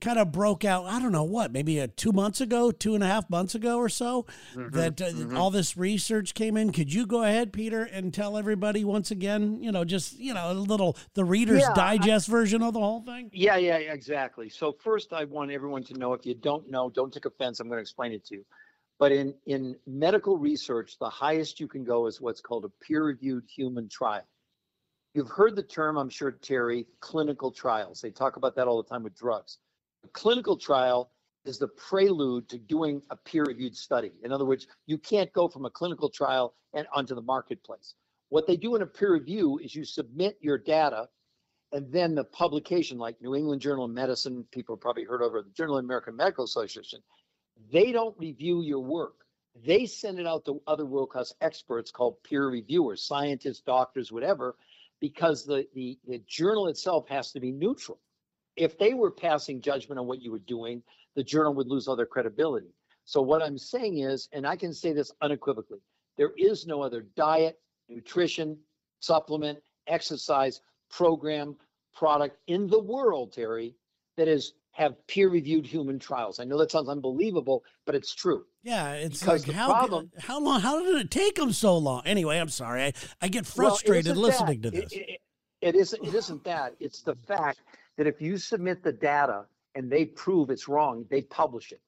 kind 0.00 0.18
of 0.18 0.32
broke 0.32 0.64
out. 0.64 0.86
I 0.86 0.98
don't 1.00 1.12
know 1.12 1.24
what, 1.24 1.52
maybe 1.52 1.78
a 1.78 1.88
two 1.88 2.12
months 2.12 2.40
ago, 2.40 2.70
two 2.70 2.94
and 2.94 3.04
a 3.04 3.06
half 3.06 3.28
months 3.30 3.54
ago 3.54 3.78
or 3.78 3.88
so, 3.88 4.26
Mm-hmm, 4.54 4.76
that 4.76 5.00
uh, 5.00 5.36
all 5.38 5.50
this 5.50 5.76
research 5.76 6.34
came 6.34 6.56
in. 6.56 6.72
Could 6.72 6.92
you 6.92 7.06
go 7.06 7.22
ahead, 7.22 7.52
Peter, 7.52 7.82
and 7.82 8.12
tell 8.12 8.36
everybody 8.36 8.84
once 8.84 9.10
again? 9.10 9.62
You 9.62 9.72
know, 9.72 9.84
just 9.84 10.18
you 10.18 10.34
know, 10.34 10.50
a 10.50 10.54
little 10.54 10.96
the 11.14 11.24
Reader's 11.24 11.60
Yeah, 11.60 11.70
I- 11.70 11.96
Digest 11.96 12.28
version 12.28 12.62
of 12.62 12.74
the 12.74 12.80
whole 12.80 13.02
thing. 13.02 13.30
Yeah, 13.32 13.56
yeah, 13.56 13.78
yeah, 13.78 13.92
exactly. 13.92 14.48
So 14.48 14.72
first, 14.72 15.12
I 15.12 15.24
want 15.24 15.50
everyone 15.50 15.84
to 15.84 15.94
know 15.94 16.12
if 16.14 16.26
you 16.26 16.34
don't 16.34 16.70
know, 16.70 16.90
don't 16.90 17.12
take 17.12 17.26
offense. 17.26 17.60
I'm 17.60 17.68
going 17.68 17.78
to 17.78 17.82
explain 17.82 18.12
it 18.12 18.24
to 18.26 18.36
you. 18.36 18.44
But 18.98 19.12
in 19.12 19.34
in 19.46 19.76
medical 19.86 20.36
research, 20.36 20.98
the 20.98 21.08
highest 21.08 21.60
you 21.60 21.68
can 21.68 21.84
go 21.84 22.06
is 22.06 22.20
what's 22.20 22.40
called 22.40 22.64
a 22.64 22.68
peer-reviewed 22.84 23.44
human 23.48 23.88
trial. 23.88 24.22
You've 25.14 25.28
heard 25.30 25.56
the 25.56 25.62
term, 25.62 25.96
I'm 25.96 26.08
sure, 26.08 26.30
Terry, 26.30 26.86
clinical 27.00 27.50
trials. 27.50 28.00
They 28.00 28.10
talk 28.10 28.36
about 28.36 28.54
that 28.56 28.68
all 28.68 28.80
the 28.82 28.88
time 28.88 29.02
with 29.02 29.16
drugs. 29.16 29.58
A 30.04 30.08
clinical 30.08 30.56
trial 30.56 31.10
is 31.44 31.58
the 31.58 31.68
prelude 31.68 32.48
to 32.48 32.58
doing 32.58 33.02
a 33.10 33.16
peer-reviewed 33.16 33.76
study. 33.76 34.12
In 34.22 34.32
other 34.32 34.44
words, 34.44 34.66
you 34.86 34.98
can't 34.98 35.32
go 35.32 35.48
from 35.48 35.64
a 35.64 35.70
clinical 35.70 36.08
trial 36.08 36.54
and 36.74 36.86
onto 36.94 37.14
the 37.14 37.22
marketplace. 37.22 37.94
What 38.28 38.46
they 38.46 38.56
do 38.56 38.76
in 38.76 38.82
a 38.82 38.86
peer 38.86 39.12
review 39.12 39.58
is 39.58 39.74
you 39.74 39.84
submit 39.84 40.38
your 40.40 40.58
data 40.58 41.08
and 41.72 41.92
then 41.92 42.14
the 42.14 42.24
publication 42.24 42.98
like 42.98 43.20
new 43.20 43.34
england 43.34 43.60
journal 43.60 43.84
of 43.84 43.90
medicine 43.90 44.44
people 44.50 44.76
probably 44.76 45.04
heard 45.04 45.22
of 45.22 45.34
it, 45.34 45.44
the 45.44 45.50
journal 45.50 45.78
of 45.78 45.84
american 45.84 46.16
medical 46.16 46.44
association 46.44 47.00
they 47.70 47.92
don't 47.92 48.18
review 48.18 48.62
your 48.62 48.80
work 48.80 49.24
they 49.64 49.86
send 49.86 50.18
it 50.18 50.26
out 50.26 50.44
to 50.44 50.60
other 50.66 50.86
world 50.86 51.10
class 51.10 51.32
experts 51.40 51.90
called 51.90 52.22
peer 52.22 52.48
reviewers 52.48 53.02
scientists 53.02 53.60
doctors 53.60 54.10
whatever 54.10 54.56
because 55.00 55.44
the, 55.44 55.66
the 55.74 55.98
the 56.06 56.18
journal 56.26 56.66
itself 56.68 57.08
has 57.08 57.32
to 57.32 57.40
be 57.40 57.52
neutral 57.52 57.98
if 58.56 58.78
they 58.78 58.94
were 58.94 59.10
passing 59.10 59.60
judgment 59.60 59.98
on 59.98 60.06
what 60.06 60.20
you 60.22 60.30
were 60.30 60.38
doing 60.40 60.82
the 61.16 61.22
journal 61.24 61.54
would 61.54 61.68
lose 61.68 61.88
all 61.88 61.96
their 61.96 62.06
credibility 62.06 62.74
so 63.04 63.20
what 63.22 63.42
i'm 63.42 63.58
saying 63.58 63.98
is 63.98 64.28
and 64.32 64.46
i 64.46 64.54
can 64.56 64.72
say 64.72 64.92
this 64.92 65.12
unequivocally 65.22 65.80
there 66.16 66.32
is 66.36 66.66
no 66.66 66.82
other 66.82 67.02
diet 67.16 67.58
nutrition 67.88 68.56
supplement 69.00 69.58
exercise 69.86 70.60
program 70.90 71.56
product 71.94 72.36
in 72.46 72.66
the 72.68 72.78
world, 72.80 73.32
Terry, 73.32 73.74
that 74.16 74.28
is 74.28 74.52
have 74.72 74.94
peer-reviewed 75.08 75.66
human 75.66 75.98
trials. 75.98 76.38
I 76.38 76.44
know 76.44 76.56
that 76.58 76.70
sounds 76.70 76.88
unbelievable, 76.88 77.64
but 77.86 77.94
it's 77.96 78.14
true. 78.14 78.44
Yeah, 78.62 78.92
it's 78.92 79.20
Because 79.20 79.40
like 79.40 79.46
the 79.48 79.52
how 79.54 79.66
problem- 79.68 80.10
how 80.18 80.38
long? 80.40 80.60
How 80.60 80.80
did 80.84 80.94
it 80.96 81.10
take 81.10 81.34
them 81.36 81.52
so 81.52 81.76
long? 81.78 82.02
Anyway, 82.04 82.38
I'm 82.38 82.48
sorry. 82.48 82.82
I, 82.84 82.92
I 83.22 83.28
get 83.28 83.46
frustrated 83.46 84.12
isn't 84.12 84.18
listening 84.22 84.60
that. 84.60 84.70
to 84.72 84.78
It- 84.78 84.82
this. 84.82 84.92
It, 84.92 85.20
it 85.62 85.74
isn't. 85.74 86.04
It 86.06 86.14
isn't 86.14 86.44
that. 86.44 86.74
It's 86.78 87.02
the 87.02 87.14
fact 87.26 87.60
that 88.00 88.06
if 88.06 88.22
you 88.22 88.38
submit 88.38 88.82
the 88.82 88.92
data 88.92 89.44
and 89.74 89.90
they 89.92 90.06
prove 90.06 90.48
it's 90.48 90.68
wrong, 90.68 91.04
they 91.10 91.20
publish 91.20 91.70
it. 91.70 91.82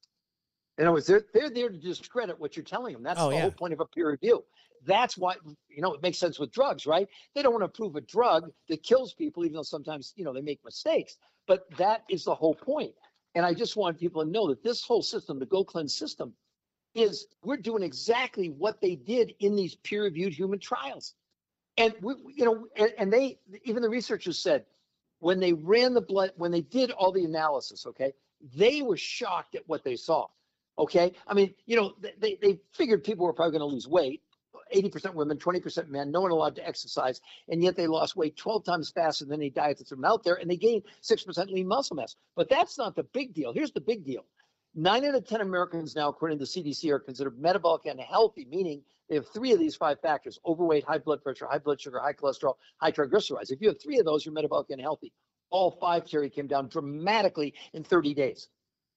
In 0.77 0.85
other 0.85 0.93
words, 0.93 1.07
they're 1.07 1.25
they're 1.33 1.49
there 1.49 1.71
to 1.71 1.77
discredit 1.79 2.39
what 2.39 2.55
you're 2.55 2.67
telling 2.67 2.93
them. 2.93 3.03
That's 3.03 3.19
Oh, 3.19 3.31
the 3.31 3.37
yeah. 3.37 3.41
whole 3.41 3.51
point 3.53 3.73
of 3.73 3.81
a 3.81 3.87
peer 3.87 4.11
review. 4.11 4.45
That's 4.85 5.17
why 5.17 5.37
you 5.71 5.81
know 5.81 5.95
it 5.95 6.03
makes 6.03 6.19
sense 6.19 6.39
with 6.39 6.53
drugs, 6.53 6.87
right? 6.87 7.09
They 7.35 7.41
don't 7.41 7.55
want 7.55 7.65
to 7.65 7.69
prove 7.69 7.97
a 7.97 8.03
drug 8.03 8.53
that 8.69 8.83
kills 8.83 9.15
people, 9.15 9.43
even 9.47 9.55
though 9.55 9.63
sometimes 9.63 10.13
you 10.15 10.23
know 10.23 10.35
they 10.35 10.43
make 10.43 10.63
mistakes. 10.67 11.17
But 11.47 11.65
that 11.79 12.05
is 12.11 12.25
the 12.25 12.35
whole 12.35 12.55
point. 12.55 12.93
And 13.35 13.47
I 13.47 13.55
just 13.55 13.75
want 13.75 13.99
people 13.99 14.23
to 14.23 14.31
know 14.31 14.49
that 14.49 14.63
this 14.63 14.85
whole 14.85 15.01
system, 15.03 15.39
the 15.39 15.47
Go 15.47 15.65
Cleanse 15.65 15.95
system, 15.95 16.35
is 16.95 17.27
we're 17.43 17.57
doing 17.57 17.83
exactly 17.83 18.51
what 18.51 18.83
they 18.83 18.97
did 18.97 19.35
in 19.41 19.57
these 19.57 19.77
peer-reviewed 19.77 20.35
human 20.35 20.59
trials. 20.59 21.15
And 21.79 21.95
we, 22.03 22.17
we- 22.23 22.35
you 22.35 22.45
know, 22.45 22.67
and, 22.77 22.93
and 22.99 23.11
they 23.11 23.39
even 23.65 23.81
the 23.83 23.89
researchers 23.89 24.39
said 24.39 24.67
when 25.23 25.39
they 25.39 25.53
ran 25.53 25.95
the 25.95 26.01
blood, 26.01 26.33
when 26.37 26.51
they 26.51 26.63
did 26.63 26.91
all 26.91 27.13
the 27.13 27.25
analysis, 27.25 27.87
okay, 27.87 28.13
they 28.57 28.83
were 28.83 28.97
shocked 28.97 29.55
at 29.55 29.63
what 29.69 29.85
they 29.85 29.95
saw. 29.95 30.27
Okay, 30.77 31.13
I 31.29 31.35
mean, 31.35 31.55
you 31.65 31.77
know, 31.77 31.95
they- 32.19 32.35
they 32.43 32.61
figured 32.73 33.05
people 33.05 33.25
were 33.27 33.33
probably 33.33 33.57
going 33.57 33.71
to 33.71 33.73
lose 33.73 33.87
weight. 33.87 34.21
80% 34.75 35.15
women, 35.15 35.39
20% 35.39 35.89
men, 35.91 36.11
no 36.11 36.23
one 36.23 36.33
allowed 36.33 36.57
to 36.57 36.67
exercise, 36.67 37.21
and 37.49 37.63
yet 37.63 37.77
they 37.77 37.87
lost 37.87 38.17
weight 38.17 38.37
12 38.37 38.65
times 38.65 38.91
faster 38.91 39.25
than 39.25 39.41
any 39.41 39.51
diet 39.51 39.79
that's 39.79 39.93
out 40.05 40.25
there, 40.25 40.35
and 40.35 40.51
they 40.51 40.57
gained 40.57 40.83
6% 41.03 41.53
lean 41.53 41.69
muscle 41.69 41.95
mass. 41.95 42.17
But 42.35 42.49
that's 42.49 42.77
not 42.77 42.97
the 42.97 43.05
big 43.05 43.33
deal. 43.33 43.53
Here's 43.53 43.73
the 43.73 43.81
big 43.81 44.05
deal. 44.05 44.25
Nine 44.75 45.05
out 45.05 45.15
of 45.15 45.27
10 45.27 45.43
Americans 45.43 45.95
now, 45.95 46.09
according 46.09 46.39
to 46.39 46.45
the 46.47 46.49
CDC, 46.49 46.89
are 46.91 46.99
considered 46.99 47.39
metabolic 47.39 47.85
unhealthy, 47.85 48.47
meaning 48.47 48.83
they 49.09 49.17
have 49.17 49.29
three 49.29 49.53
of 49.53 49.59
these 49.59 49.77
five 49.77 50.01
factors 50.01 50.39
overweight, 50.47 50.85
high 50.85 50.97
blood 50.97 51.23
pressure, 51.23 51.47
high 51.47 51.59
blood 51.59 51.79
sugar, 51.79 51.99
high 51.99 52.15
cholesterol, 52.15 52.55
high 52.79 52.91
triglycerides. 52.91 53.51
If 53.51 53.61
you 53.61 53.69
have 53.69 53.83
three 53.83 53.99
of 53.99 54.07
those, 54.07 54.25
you're 54.25 54.33
metabolic 54.33 54.71
unhealthy. 54.71 55.13
All 55.51 55.73
five, 55.73 56.09
Terry, 56.09 56.31
came 56.31 56.47
down 56.47 56.69
dramatically 56.69 57.53
in 57.75 57.85
30 57.85 58.15
days. 58.15 58.49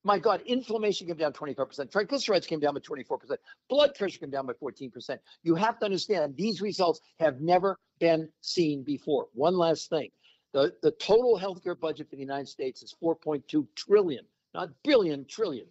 My 0.05 0.17
God, 0.17 0.41
inflammation 0.46 1.08
came 1.08 1.17
down 1.17 1.34
25%, 1.34 1.91
triglycerides 1.91 2.48
came 2.48 2.62
down 2.62 2.75
by 2.75 2.79
24%, 2.79 3.36
blood 3.67 3.96
pressure 3.96 4.20
came 4.20 4.29
down 4.29 4.46
by 4.46 4.53
14%. 4.53 5.17
You 5.44 5.55
have 5.55 5.79
to 5.79 5.86
understand 5.86 6.38
these 6.38 6.62
results 6.62 7.01
have 7.20 7.41
never 7.41 7.79
been 8.00 8.29
seen 8.39 8.84
before. 8.84 9.27
One 9.34 9.58
last 9.58 9.89
thing 9.89 10.12
the, 10.53 10.74
the 10.82 10.91
total 10.91 11.38
healthcare 11.38 11.77
budget 11.77 12.10
for 12.10 12.15
the 12.15 12.22
United 12.22 12.48
States 12.48 12.82
is 12.82 12.96
4.2 13.03 13.67
trillion, 13.75 14.24
not 14.56 14.70
billion, 14.84 15.26
trillion. 15.26 15.68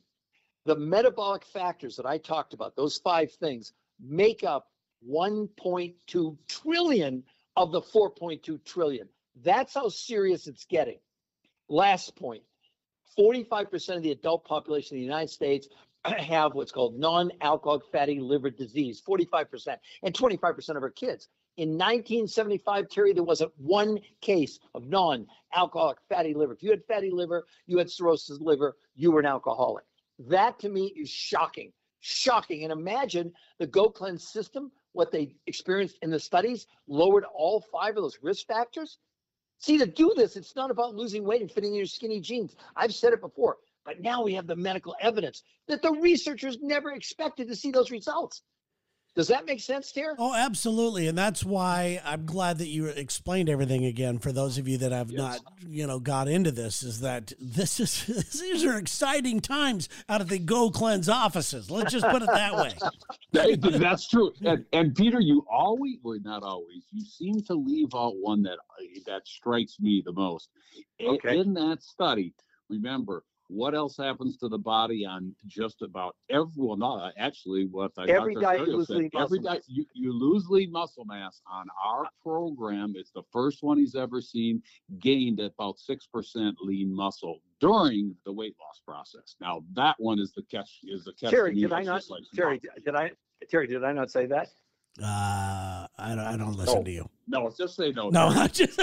The 0.67 0.77
metabolic 0.77 1.45
factors 1.45 1.97
that 1.97 2.07
I 2.07 2.19
talked 2.19 2.55
about, 2.55 2.77
those 2.77 2.99
five 2.99 3.33
things, 3.33 3.73
make 4.01 4.45
up 4.45 4.69
1.2 5.09 6.37
trillion 6.49 7.23
of 7.57 7.73
the 7.73 7.83
4.2 7.83 8.65
trillion. 8.65 9.09
That's 9.43 9.75
how 9.75 9.89
serious 9.89 10.47
it's 10.47 10.65
getting. 10.65 10.99
Last 11.69 12.17
point 12.17 12.43
45% 13.19 13.97
of 13.97 14.03
the 14.03 14.11
adult 14.11 14.45
population 14.45 14.97
in 14.97 15.01
the 15.01 15.07
United 15.07 15.31
States 15.31 15.69
have 16.05 16.55
what's 16.55 16.73
called 16.73 16.99
non 16.99 17.31
alcoholic 17.41 17.85
fatty 17.91 18.21
liver 18.21 18.51
disease, 18.51 19.03
45%, 19.07 19.77
and 20.03 20.15
25% 20.15 20.77
of 20.77 20.83
our 20.83 20.91
kids. 20.91 21.29
In 21.57 21.71
1975, 21.71 22.89
Terry, 22.89 23.13
there 23.13 23.23
wasn't 23.23 23.53
one 23.59 24.01
case 24.21 24.59
of 24.75 24.89
non 24.89 25.27
alcoholic 25.55 25.99
fatty 26.09 26.35
liver. 26.35 26.53
If 26.53 26.63
you 26.63 26.71
had 26.71 26.85
fatty 26.85 27.11
liver, 27.11 27.47
you 27.67 27.79
had 27.79 27.91
cirrhosis 27.91 28.41
liver, 28.41 28.77
you 28.97 29.13
were 29.13 29.21
an 29.21 29.27
alcoholic. 29.27 29.85
That 30.19 30.59
to 30.61 30.69
me 30.69 30.87
is 30.97 31.09
shocking, 31.09 31.73
shocking. 32.01 32.65
And 32.65 32.73
imagine 32.73 33.33
the 33.59 33.69
Go 33.69 33.89
Cleanse 33.89 34.27
system, 34.27 34.73
what 34.93 35.13
they 35.13 35.37
experienced 35.47 35.99
in 36.03 36.11
the 36.11 36.19
studies, 36.19 36.67
lowered 36.89 37.25
all 37.33 37.61
five 37.61 37.97
of 37.97 38.03
those 38.03 38.19
risk 38.21 38.47
factors. 38.49 38.99
See, 39.59 39.79
to 39.79 39.87
do 39.87 40.13
this, 40.17 40.37
it's 40.37 40.57
not 40.57 40.73
about 40.73 40.97
losing 40.97 41.25
weight 41.25 41.41
and 41.41 41.51
fitting 41.51 41.71
in 41.71 41.77
your 41.77 41.87
skinny 41.87 42.21
jeans. 42.21 42.57
I've 42.75 42.95
said 42.95 43.13
it 43.13 43.21
before, 43.21 43.59
but 43.85 44.01
now 44.01 44.25
we 44.25 44.35
have 44.35 44.49
the 44.49 44.57
medical 44.57 44.97
evidence 45.01 45.45
that 45.69 45.83
the 45.83 45.93
researchers 45.93 46.59
never 46.61 46.93
expected 46.93 47.47
to 47.49 47.57
see 47.57 47.71
those 47.71 47.93
results. 47.93 48.43
Does 49.15 49.29
that 49.29 49.47
make 49.47 49.61
sense, 49.61 49.93
Terry? 49.93 50.15
Oh, 50.19 50.35
absolutely. 50.35 51.07
And 51.07 51.17
that's 51.17 51.45
why 51.45 52.01
I'm 52.05 52.27
glad 52.27 52.59
that 52.59 52.67
you 52.67 52.87
explained 52.87 53.49
everything 53.49 53.85
again 53.85 54.19
for 54.19 54.33
those 54.33 54.59
of 54.59 54.67
you 54.67 54.79
that 54.79 54.91
have 54.91 55.11
yes. 55.11 55.19
not, 55.21 55.41
you 55.69 55.87
know, 55.87 56.01
got 56.01 56.27
into 56.27 56.51
this 56.51 56.83
is 56.83 57.01
that 57.01 57.33
this 57.41 57.79
is 57.79 58.07
these 58.41 58.65
are 58.65 58.77
exciting 58.77 59.39
times 59.39 59.89
out 60.09 60.21
of 60.21 60.29
the 60.29 60.41
Go 60.41 60.69
Cleanse 60.69 61.09
offices. 61.09 61.71
Let's 61.71 61.93
just 61.93 62.07
put 62.09 62.23
it 62.23 62.29
that 62.29 62.57
way. 62.57 62.75
that, 63.33 63.79
that's 63.81 64.09
true. 64.09 64.33
And, 64.45 64.65
and, 64.73 64.97
Peter, 64.97 65.21
you 65.21 65.47
always, 65.49 65.99
well, 66.03 66.19
not 66.25 66.43
always, 66.43 66.83
you 66.91 67.05
seem 67.05 67.41
to 67.43 67.55
leave 67.55 67.95
out 67.95 68.15
one 68.17 68.43
that 68.43 68.59
that 69.07 69.29
strikes 69.29 69.79
me 69.79 70.03
the 70.05 70.13
most. 70.13 70.49
Okay. 71.01 71.39
In 71.39 71.55
that 71.55 71.85
study, 71.85 72.35
remember, 72.69 73.23
what 73.55 73.75
else 73.75 73.97
happens 73.97 74.37
to 74.39 74.49
the 74.49 74.59
body 74.59 75.07
on 75.07 75.35
just 75.47 75.83
about 75.83 76.17
every 76.31 76.51
well 76.57 76.77
not 76.77 77.13
actually 77.17 77.67
what 77.67 77.93
I 77.97 78.07
every 78.07 78.35
diet 78.35 78.67
you 78.67 78.77
lose 78.79 78.89
said, 78.89 79.11
every 79.19 79.39
diet 79.39 79.65
you, 79.69 79.85
you 79.95 80.13
lose 80.13 80.47
lean 80.49 80.73
muscle 80.73 81.05
mass 81.05 81.41
on 81.51 81.67
our 81.83 82.07
program 82.23 82.95
it's 82.97 83.13
the 83.13 83.23
first 83.33 83.63
one 83.63 83.79
he's 83.79 83.95
ever 83.95 84.21
seen 84.21 84.61
gained 84.99 85.41
about 85.41 85.79
six 85.79 86.07
percent 86.07 86.57
lean 86.61 86.95
muscle 86.95 87.41
during 87.61 88.15
the 88.27 88.33
weight 88.33 88.57
loss 88.61 88.81
process. 88.85 89.37
Now 89.41 89.63
that 89.75 89.95
one 89.99 90.19
is 90.19 90.33
the 90.33 90.43
catch 90.43 90.81
is 90.83 91.05
the 91.05 91.13
catch 91.13 91.31
terry 91.31 91.55
did 91.55 91.73
i 91.73 91.83
not 91.83 92.03
like 92.11 92.23
terry 92.35 92.61
did 92.85 92.95
i 92.95 93.13
terry 93.49 93.67
did 93.67 93.85
i 93.85 93.93
not 93.93 94.11
say 94.11 94.27
that? 94.27 94.49
Uh, 95.03 95.87
I 95.99 96.11
don't, 96.11 96.19
I 96.21 96.37
don't 96.37 96.57
listen 96.57 96.79
no. 96.79 96.85
to 96.85 96.91
you. 96.91 97.11
No, 97.27 97.53
just 97.57 97.77
say 97.77 97.91
no. 97.93 98.11
No, 98.11 98.29
I 98.29 98.49
just. 98.49 98.79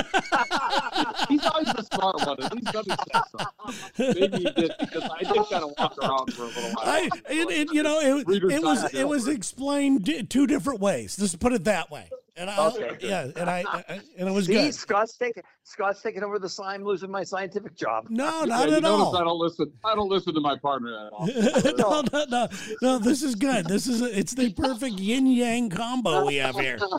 He's 1.30 1.46
always 1.46 1.74
the 1.74 1.88
smart 1.94 2.16
one. 2.26 2.44
At 2.44 2.54
least 2.54 2.74
let 2.74 2.88
me 2.88 2.96
say 2.96 3.22
something. 3.32 4.20
Maybe 4.20 4.38
he 4.38 4.52
did 4.52 4.72
because 4.80 5.04
I 5.04 5.20
did 5.20 5.44
kind 5.50 5.64
of 5.64 5.74
walk 5.78 5.98
around 6.02 6.34
for 6.34 6.44
a 6.44 6.48
little 6.48 6.72
while. 6.72 6.78
I, 6.80 7.10
it, 7.30 7.50
it, 7.50 7.74
you 7.74 7.84
know, 7.84 8.00
it, 8.00 8.28
it 8.52 8.64
was 8.64 8.94
it 8.94 9.08
was 9.08 9.28
explained 9.28 10.30
two 10.30 10.48
different 10.48 10.80
ways. 10.80 11.18
Just 11.18 11.40
put 11.40 11.54
it 11.54 11.66
that 11.66 11.92
way. 11.92 12.10
And 12.38 12.50
I, 12.50 12.68
okay. 12.68 12.98
yeah, 13.02 13.28
and 13.36 13.50
I, 13.50 13.64
I, 13.68 14.02
and 14.18 14.30
it 14.30 14.32
was 14.32 14.46
See, 14.46 14.54
good. 14.54 14.74
Scott's 14.74 15.18
taking 15.18 15.44
Scott's 15.64 16.02
taking 16.02 16.24
over 16.24 16.40
the 16.40 16.48
sign, 16.48 16.84
losing 16.84 17.12
my 17.12 17.24
scientific 17.24 17.76
job. 17.76 18.08
No, 18.10 18.46
not 18.46 18.70
yeah, 18.70 18.78
at 18.78 18.86
all. 18.86 19.16
I 19.16 19.24
don't 19.24 19.38
listen. 19.38 19.72
I 19.84 19.96
don't 19.96 20.10
listen 20.10 20.34
to 20.36 20.40
my 20.40 20.58
partner 20.58 21.08
at 21.08 21.14
all. 21.14 21.28
no, 21.78 22.02
no, 22.14 22.26
no, 22.30 22.48
no. 22.82 23.00
This 23.00 23.22
is 23.22 23.36
good. 23.36 23.66
This 23.66 23.86
is 23.86 24.02
a, 24.02 24.18
it's 24.18 24.34
the 24.34 24.54
perfect 24.54 24.98
yin 24.98 25.28
yang 25.28 25.70
combo 25.70 26.26
we 26.26 26.38
have 26.38 26.56
here. 26.56 26.80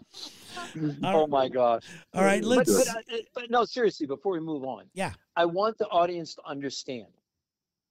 oh 1.05 1.27
my 1.27 1.49
gosh! 1.49 1.85
All 2.15 2.25
right, 2.25 2.45
let's. 2.45 2.73
But, 2.73 3.05
but, 3.07 3.15
uh, 3.15 3.23
but 3.35 3.51
no, 3.51 3.65
seriously, 3.65 4.07
before 4.07 4.33
we 4.33 4.41
move 4.41 4.65
on, 4.65 4.85
yeah, 4.95 5.13
I 5.37 5.45
want 5.45 5.79
the 5.79 5.89
audience 5.89 6.35
to 6.37 6.43
understand. 6.47 7.07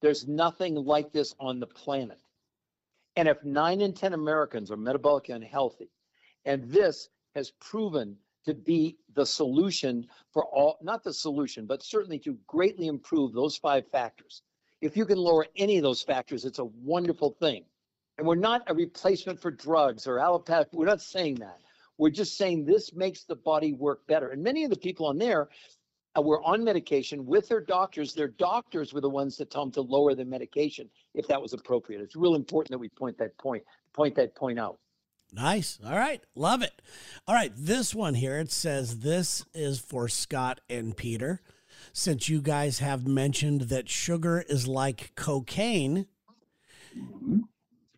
There's 0.02 0.28
nothing 0.28 0.76
like 0.76 1.14
this 1.14 1.36
on 1.40 1.60
the 1.60 1.68
planet. 1.68 2.20
And 3.16 3.28
if 3.28 3.44
nine 3.44 3.82
in 3.82 3.94
10 3.94 4.14
Americans 4.14 4.72
are 4.72 4.78
metabolically 4.78 5.36
unhealthy, 5.36 5.90
and 6.46 6.70
this 6.70 7.10
has 7.36 7.52
proven 7.60 8.18
to 8.46 8.54
be 8.54 8.98
the 9.14 9.26
solution 9.26 10.08
for 10.32 10.46
all, 10.46 10.78
not 10.82 11.04
the 11.04 11.14
solution, 11.14 11.66
but 11.66 11.84
certainly 11.84 12.18
to 12.20 12.38
greatly 12.48 12.88
improve 12.88 13.34
those 13.34 13.58
five 13.58 13.88
factors. 13.92 14.42
If 14.82 14.98
you 14.98 15.06
can 15.06 15.18
lower 15.18 15.46
any 15.56 15.78
of 15.78 15.84
those 15.84 16.02
factors, 16.02 16.46
it's 16.46 16.60
a 16.60 16.66
wonderful 16.66 17.36
thing. 17.40 17.66
And 18.18 18.26
we're 18.26 18.36
not 18.36 18.64
a 18.68 18.74
replacement 18.74 19.40
for 19.40 19.52
drugs 19.52 20.08
or 20.08 20.20
allopathic. 20.20 20.74
We're 20.74 20.86
not 20.86 21.02
saying 21.02 21.36
that. 21.36 21.60
We're 22.02 22.10
just 22.10 22.36
saying 22.36 22.66
this 22.66 22.96
makes 22.96 23.26
the 23.26 23.36
body 23.36 23.74
work 23.74 24.08
better. 24.08 24.30
And 24.30 24.42
many 24.42 24.64
of 24.64 24.72
the 24.72 24.76
people 24.76 25.06
on 25.06 25.20
there 25.20 25.50
uh, 26.18 26.22
were 26.24 26.42
on 26.42 26.64
medication 26.64 27.28
with 27.28 27.48
their 27.48 27.62
doctors. 27.62 28.16
Their 28.16 28.30
doctors 28.30 28.92
were 28.92 29.02
the 29.02 29.10
ones 29.10 29.38
that 29.38 29.52
told 29.52 29.68
them 29.68 29.74
to 29.74 29.82
lower 29.88 30.16
their 30.16 30.26
medication 30.26 30.90
if 31.14 31.28
that 31.28 31.40
was 31.40 31.54
appropriate. 31.54 32.02
It's 32.02 32.16
real 32.16 32.34
important 32.34 32.72
that 32.72 32.80
we 32.80 32.90
point 32.90 33.20
that 33.20 33.38
point, 33.38 33.62
point 33.94 34.16
that 34.16 34.34
point 34.34 34.58
out. 34.58 34.80
Nice. 35.32 35.78
All 35.86 35.96
right. 35.96 36.24
Love 36.34 36.64
it. 36.64 36.82
All 37.28 37.36
right. 37.36 37.54
This 37.56 37.94
one 37.94 38.16
here, 38.16 38.40
it 38.40 38.52
says 38.52 39.02
this 39.02 39.46
is 39.54 39.78
for 39.78 40.08
Scott 40.08 40.60
and 40.68 40.98
Peter. 40.98 41.40
Since 41.94 42.28
you 42.28 42.42
guys 42.42 42.80
have 42.80 43.06
mentioned 43.06 43.62
that 43.70 43.90
sugar 43.90 44.44
is 44.50 44.68
like 44.68 45.12
cocaine, 45.14 46.08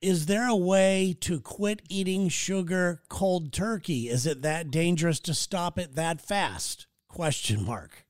is 0.03 0.25
there 0.25 0.49
a 0.49 0.55
way 0.55 1.15
to 1.21 1.39
quit 1.39 1.81
eating 1.87 2.27
sugar 2.27 3.01
cold 3.07 3.53
turkey? 3.53 4.09
Is 4.09 4.25
it 4.25 4.41
that 4.41 4.69
dangerous 4.69 5.21
to 5.21 5.33
stop 5.33 5.79
it 5.79 5.95
that 5.95 6.19
fast? 6.19 6.87
Question 7.07 7.65
mark. 7.65 8.05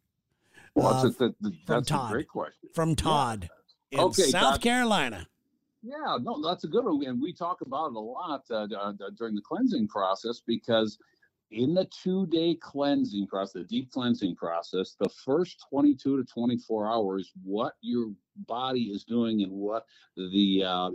Well, 0.74 0.88
uh, 0.88 1.04
that's, 1.04 1.22
a, 1.22 1.34
that's 1.68 1.92
a 1.92 2.08
great 2.10 2.28
question. 2.28 2.70
From 2.74 2.96
Todd 2.96 3.48
yeah. 3.92 4.00
in 4.00 4.06
okay, 4.06 4.24
South 4.24 4.54
Todd. 4.54 4.62
Carolina. 4.62 5.28
Yeah, 5.84 6.18
no, 6.20 6.42
that's 6.42 6.64
a 6.64 6.68
good 6.68 6.84
one, 6.84 7.06
and 7.06 7.22
we 7.22 7.32
talk 7.32 7.62
about 7.62 7.92
it 7.92 7.96
a 7.96 8.00
lot 8.00 8.44
uh, 8.50 8.68
uh, 8.76 8.94
during 9.16 9.36
the 9.36 9.42
cleansing 9.42 9.88
process 9.88 10.42
because 10.48 10.98
in 11.52 11.76
the 11.76 11.88
two-day 12.04 12.56
cleansing 12.56 13.28
process, 13.28 13.54
the 13.54 13.64
deep 13.66 13.92
cleansing 13.92 14.36
process, 14.36 14.96
the 15.00 15.10
first 15.10 15.64
22 15.70 16.18
to 16.18 16.24
24 16.24 16.92
hours, 16.92 17.32
what 17.44 17.74
your 17.82 18.12
body 18.48 18.84
is 18.84 19.04
doing 19.04 19.44
and 19.44 19.52
what 19.52 19.86
the 20.16 20.64
uh, 20.64 20.90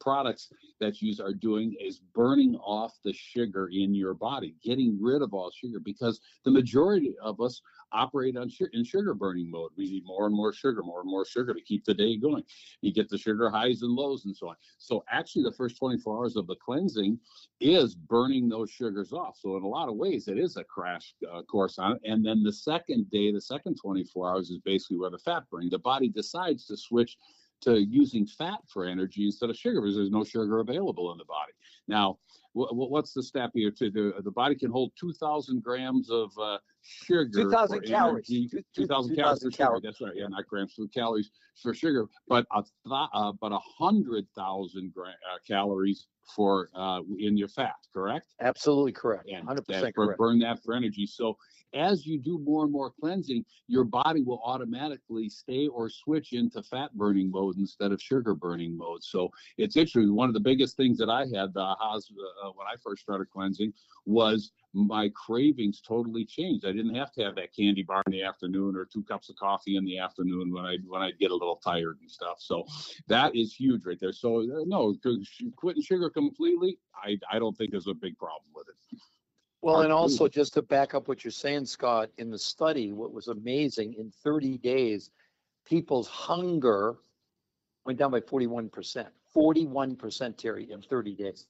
products 0.00 0.50
that 0.80 1.00
you 1.00 1.08
use 1.08 1.20
are 1.20 1.32
doing 1.32 1.74
is 1.80 2.00
burning 2.14 2.56
off 2.56 2.94
the 3.04 3.12
sugar 3.12 3.68
in 3.72 3.94
your 3.94 4.14
body, 4.14 4.54
getting 4.62 4.98
rid 5.00 5.22
of 5.22 5.32
all 5.32 5.50
sugar 5.50 5.80
because 5.80 6.20
the 6.44 6.50
majority 6.50 7.14
of 7.22 7.40
us 7.40 7.60
operate 7.92 8.36
on 8.36 8.50
in 8.72 8.84
sugar 8.84 9.14
burning 9.14 9.50
mode. 9.50 9.70
We 9.76 9.88
need 9.88 10.04
more 10.04 10.26
and 10.26 10.34
more 10.34 10.52
sugar, 10.52 10.82
more 10.82 11.00
and 11.00 11.10
more 11.10 11.24
sugar 11.24 11.54
to 11.54 11.60
keep 11.60 11.84
the 11.84 11.94
day 11.94 12.16
going. 12.16 12.42
You 12.80 12.92
get 12.92 13.08
the 13.08 13.18
sugar 13.18 13.50
highs 13.50 13.82
and 13.82 13.92
lows 13.92 14.24
and 14.24 14.36
so 14.36 14.48
on. 14.48 14.56
So 14.78 15.04
actually, 15.10 15.44
the 15.44 15.52
first 15.52 15.78
24 15.78 16.18
hours 16.18 16.36
of 16.36 16.46
the 16.46 16.56
cleansing 16.56 17.18
is 17.60 17.94
burning 17.94 18.48
those 18.48 18.70
sugars 18.70 19.12
off. 19.12 19.36
So 19.38 19.56
in 19.56 19.62
a 19.62 19.68
lot 19.68 19.88
of 19.88 19.96
ways, 19.96 20.28
it 20.28 20.38
is 20.38 20.56
a 20.56 20.64
crash 20.64 21.14
uh, 21.32 21.42
course 21.42 21.78
on 21.78 21.92
it. 21.92 22.02
And 22.04 22.24
then 22.24 22.42
the 22.42 22.52
second 22.52 23.10
day, 23.10 23.32
the 23.32 23.40
second 23.40 23.76
24 23.80 24.30
hours 24.30 24.50
is 24.50 24.58
basically 24.58 24.98
where 24.98 25.10
the 25.10 25.18
fat 25.18 25.44
burning. 25.50 25.70
The 25.70 25.78
body 25.78 26.08
decides 26.08 26.66
to 26.66 26.75
switch 26.76 27.16
to 27.62 27.80
using 27.80 28.26
fat 28.26 28.58
for 28.68 28.84
energy 28.84 29.24
instead 29.24 29.50
of 29.50 29.56
sugar 29.56 29.80
because 29.80 29.96
there's 29.96 30.10
no 30.10 30.24
sugar 30.24 30.60
available 30.60 31.10
in 31.12 31.18
the 31.18 31.24
body. 31.24 31.52
Now, 31.88 32.18
what's 32.52 33.12
the 33.12 33.22
step 33.22 33.50
here? 33.54 33.70
To 33.70 33.90
the 33.90 34.14
the 34.22 34.30
body 34.30 34.54
can 34.54 34.70
hold 34.70 34.92
2,000 34.98 35.62
grams 35.62 36.10
of 36.10 36.32
uh, 36.38 36.58
sugar. 36.82 37.44
2,000 37.44 37.82
calories. 37.86 38.54
2,000 38.74 39.14
calories 39.14 39.42
for 39.42 39.50
sugar. 39.50 39.80
That's 39.82 40.00
right. 40.00 40.12
Yeah, 40.14 40.26
not 40.28 40.46
grams, 40.46 40.74
for 40.74 40.86
calories 40.88 41.30
for 41.62 41.72
sugar, 41.72 42.06
but 42.28 42.46
a 42.52 42.62
th- 42.62 42.72
uh, 43.12 43.32
but 43.40 43.52
a 43.52 43.58
hundred 43.58 44.26
thousand 44.34 44.92
gra- 44.92 45.08
uh, 45.10 45.38
calories 45.46 46.08
for 46.34 46.70
uh, 46.74 47.00
in 47.18 47.36
your 47.36 47.48
fat. 47.48 47.76
Correct. 47.92 48.26
Absolutely 48.40 48.92
correct. 48.92 49.28
100 49.30 49.62
percent 49.64 49.94
correct. 49.94 50.18
Burn 50.18 50.38
that 50.40 50.62
for 50.62 50.74
energy. 50.74 51.06
So 51.06 51.36
as 51.76 52.06
you 52.06 52.18
do 52.18 52.38
more 52.38 52.64
and 52.64 52.72
more 52.72 52.90
cleansing, 52.90 53.44
your 53.68 53.84
body 53.84 54.22
will 54.22 54.40
automatically 54.44 55.28
stay 55.28 55.68
or 55.68 55.88
switch 55.88 56.32
into 56.32 56.62
fat 56.62 56.92
burning 56.94 57.30
mode 57.30 57.56
instead 57.58 57.92
of 57.92 58.00
sugar 58.00 58.34
burning 58.34 58.76
mode. 58.76 59.02
So 59.02 59.30
it's 59.58 59.76
interesting. 59.76 60.14
One 60.14 60.28
of 60.28 60.34
the 60.34 60.40
biggest 60.40 60.76
things 60.76 60.98
that 60.98 61.10
I 61.10 61.20
had 61.20 61.54
the 61.54 61.60
uh, 61.60 62.00
when 62.54 62.66
I 62.66 62.74
first 62.82 63.02
started 63.02 63.30
cleansing 63.30 63.72
was 64.06 64.52
my 64.72 65.10
cravings 65.14 65.80
totally 65.80 66.24
changed. 66.24 66.66
I 66.66 66.72
didn't 66.72 66.94
have 66.94 67.10
to 67.12 67.22
have 67.22 67.34
that 67.36 67.54
candy 67.54 67.82
bar 67.82 68.02
in 68.06 68.12
the 68.12 68.22
afternoon 68.22 68.76
or 68.76 68.84
two 68.84 69.02
cups 69.04 69.30
of 69.30 69.36
coffee 69.36 69.76
in 69.76 69.84
the 69.84 69.98
afternoon 69.98 70.52
when 70.52 70.64
I 70.64 70.76
when 70.86 71.02
I 71.02 71.12
get 71.12 71.30
a 71.30 71.34
little 71.34 71.56
tired 71.56 71.98
and 72.00 72.10
stuff. 72.10 72.36
So 72.38 72.64
that 73.08 73.34
is 73.34 73.54
huge 73.54 73.86
right 73.86 73.98
there. 74.00 74.12
So 74.12 74.40
uh, 74.40 74.64
no, 74.66 74.94
quitting 75.56 75.82
sugar 75.82 76.10
completely, 76.10 76.78
I 76.94 77.18
I 77.30 77.38
don't 77.38 77.56
think 77.56 77.70
there's 77.70 77.88
a 77.88 77.94
big 77.94 78.18
problem 78.18 78.50
with 78.54 78.66
it. 78.68 79.00
Well, 79.66 79.80
and 79.80 79.92
also 79.92 80.28
just 80.28 80.54
to 80.54 80.62
back 80.62 80.94
up 80.94 81.08
what 81.08 81.24
you're 81.24 81.32
saying, 81.32 81.66
Scott, 81.66 82.08
in 82.18 82.30
the 82.30 82.38
study, 82.38 82.92
what 82.92 83.12
was 83.12 83.26
amazing 83.26 83.94
in 83.94 84.12
30 84.22 84.58
days, 84.58 85.10
people's 85.64 86.06
hunger 86.06 86.94
went 87.84 87.98
down 87.98 88.12
by 88.12 88.20
41%. 88.20 89.06
41%, 89.34 90.36
Terry, 90.36 90.70
in 90.70 90.82
30 90.82 91.14
days. 91.16 91.48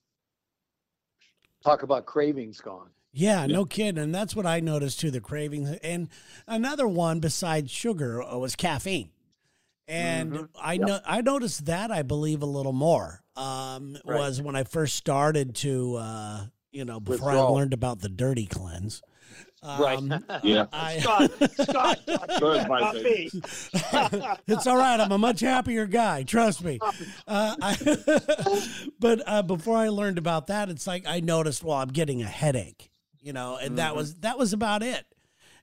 Talk 1.63 1.83
about 1.83 2.07
cravings 2.07 2.59
gone. 2.59 2.89
Yeah, 3.13 3.45
no 3.45 3.67
kidding. 3.67 4.03
And 4.03 4.15
that's 4.15 4.35
what 4.35 4.47
I 4.47 4.61
noticed 4.61 4.99
too 4.99 5.11
the 5.11 5.21
cravings. 5.21 5.77
And 5.83 6.09
another 6.47 6.89
one 6.89 7.21
besides 7.21 7.71
sugar 7.71 8.23
uh, 8.23 8.39
was 8.39 8.57
caffeine. 8.57 9.11
And 9.87 10.33
mm-hmm. 10.33 10.45
I 10.59 10.73
yep. 10.73 10.89
know 10.89 11.01
I 11.05 11.21
noticed 11.21 11.67
that 11.67 11.91
I 11.91 12.01
believe 12.01 12.41
a 12.41 12.47
little 12.47 12.73
more 12.73 13.23
um, 13.37 13.99
right. 14.07 14.19
was 14.19 14.41
when 14.41 14.57
I 14.57 14.65
first 14.65 14.97
started 14.97 15.55
to 15.57 15.97
uh, 15.97 16.47
you 16.77 16.85
know 16.85 17.01
before 17.01 17.29
Withdrawal. 17.29 17.57
I 17.57 17.59
learned 17.59 17.73
about 17.73 18.01
the 18.01 18.11
dirty 18.11 18.47
cleanse. 18.47 19.03
Um, 19.63 19.81
right. 19.81 20.23
yeah. 20.45 20.67
I, 20.73 20.99
Scott, 20.99 21.31
Scott, 21.61 22.01
not 22.69 22.95
me. 22.97 23.31
it's 24.47 24.67
all 24.67 24.77
right. 24.77 25.01
I'm 25.01 25.11
a 25.11 25.19
much 25.19 25.41
happier 25.41 25.87
guy. 25.87 26.23
Trust 26.23 26.63
me. 26.63 26.79
Uh, 27.27 27.57
I, 27.61 28.61
but 29.01 29.23
uh, 29.27 29.43
before 29.43 29.79
I 29.79 29.89
learned 29.89 30.19
about 30.19 30.49
that, 30.49 30.69
it's 30.69 30.87
like 30.87 31.05
I 31.07 31.21
noticed, 31.21 31.65
well, 31.65 31.79
I'm 31.79 31.89
getting 31.89 32.23
a 32.23 32.27
headache, 32.27 32.91
you 33.21 33.33
know, 33.33 33.57
and 33.57 33.69
mm-hmm. 33.69 33.77
that 33.77 33.97
was 33.97 34.17
that 34.17 34.39
was 34.39 34.53
about 34.53 34.83
it. 34.83 35.05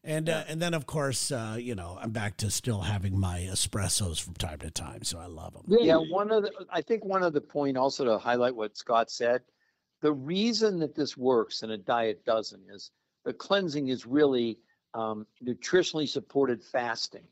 And 0.04 0.28
uh, 0.28 0.44
and 0.48 0.62
then 0.62 0.74
of 0.74 0.86
course, 0.86 1.32
uh, 1.32 1.56
you 1.58 1.76
know, 1.76 1.98
I'm 2.02 2.12
back 2.12 2.38
to 2.38 2.52
still 2.52 2.82
having 2.82 3.18
my 3.18 3.48
espressos 3.50 4.20
from 4.20 4.34
time 4.34 4.60
to 4.60 4.72
time, 4.72 5.04
so 5.04 5.18
I 5.18 5.28
love 5.28 5.54
them. 5.54 5.64
Yeah, 5.68 5.96
one 5.96 6.30
of 6.30 6.44
the 6.44 6.52
I 6.70 6.82
think 6.82 7.06
one 7.06 7.24
of 7.24 7.32
the 7.32 7.40
point 7.40 7.78
also 7.78 8.04
to 8.04 8.18
highlight 8.18 8.56
what 8.56 8.76
Scott 8.76 9.10
said, 9.10 9.44
the 10.04 10.14
reason 10.14 10.80
that 10.80 10.96
this 10.96 11.16
works 11.16 11.64
and 11.64 11.72
a 11.72 11.78
diet 11.78 12.26
doesn't 12.26 12.62
is 12.70 12.92
the 13.24 13.32
cleansing 13.32 13.88
is 13.88 14.06
really 14.06 14.60
um, 14.94 15.26
nutritionally 15.42 16.08
supported 16.08 16.62
fasting, 16.62 17.24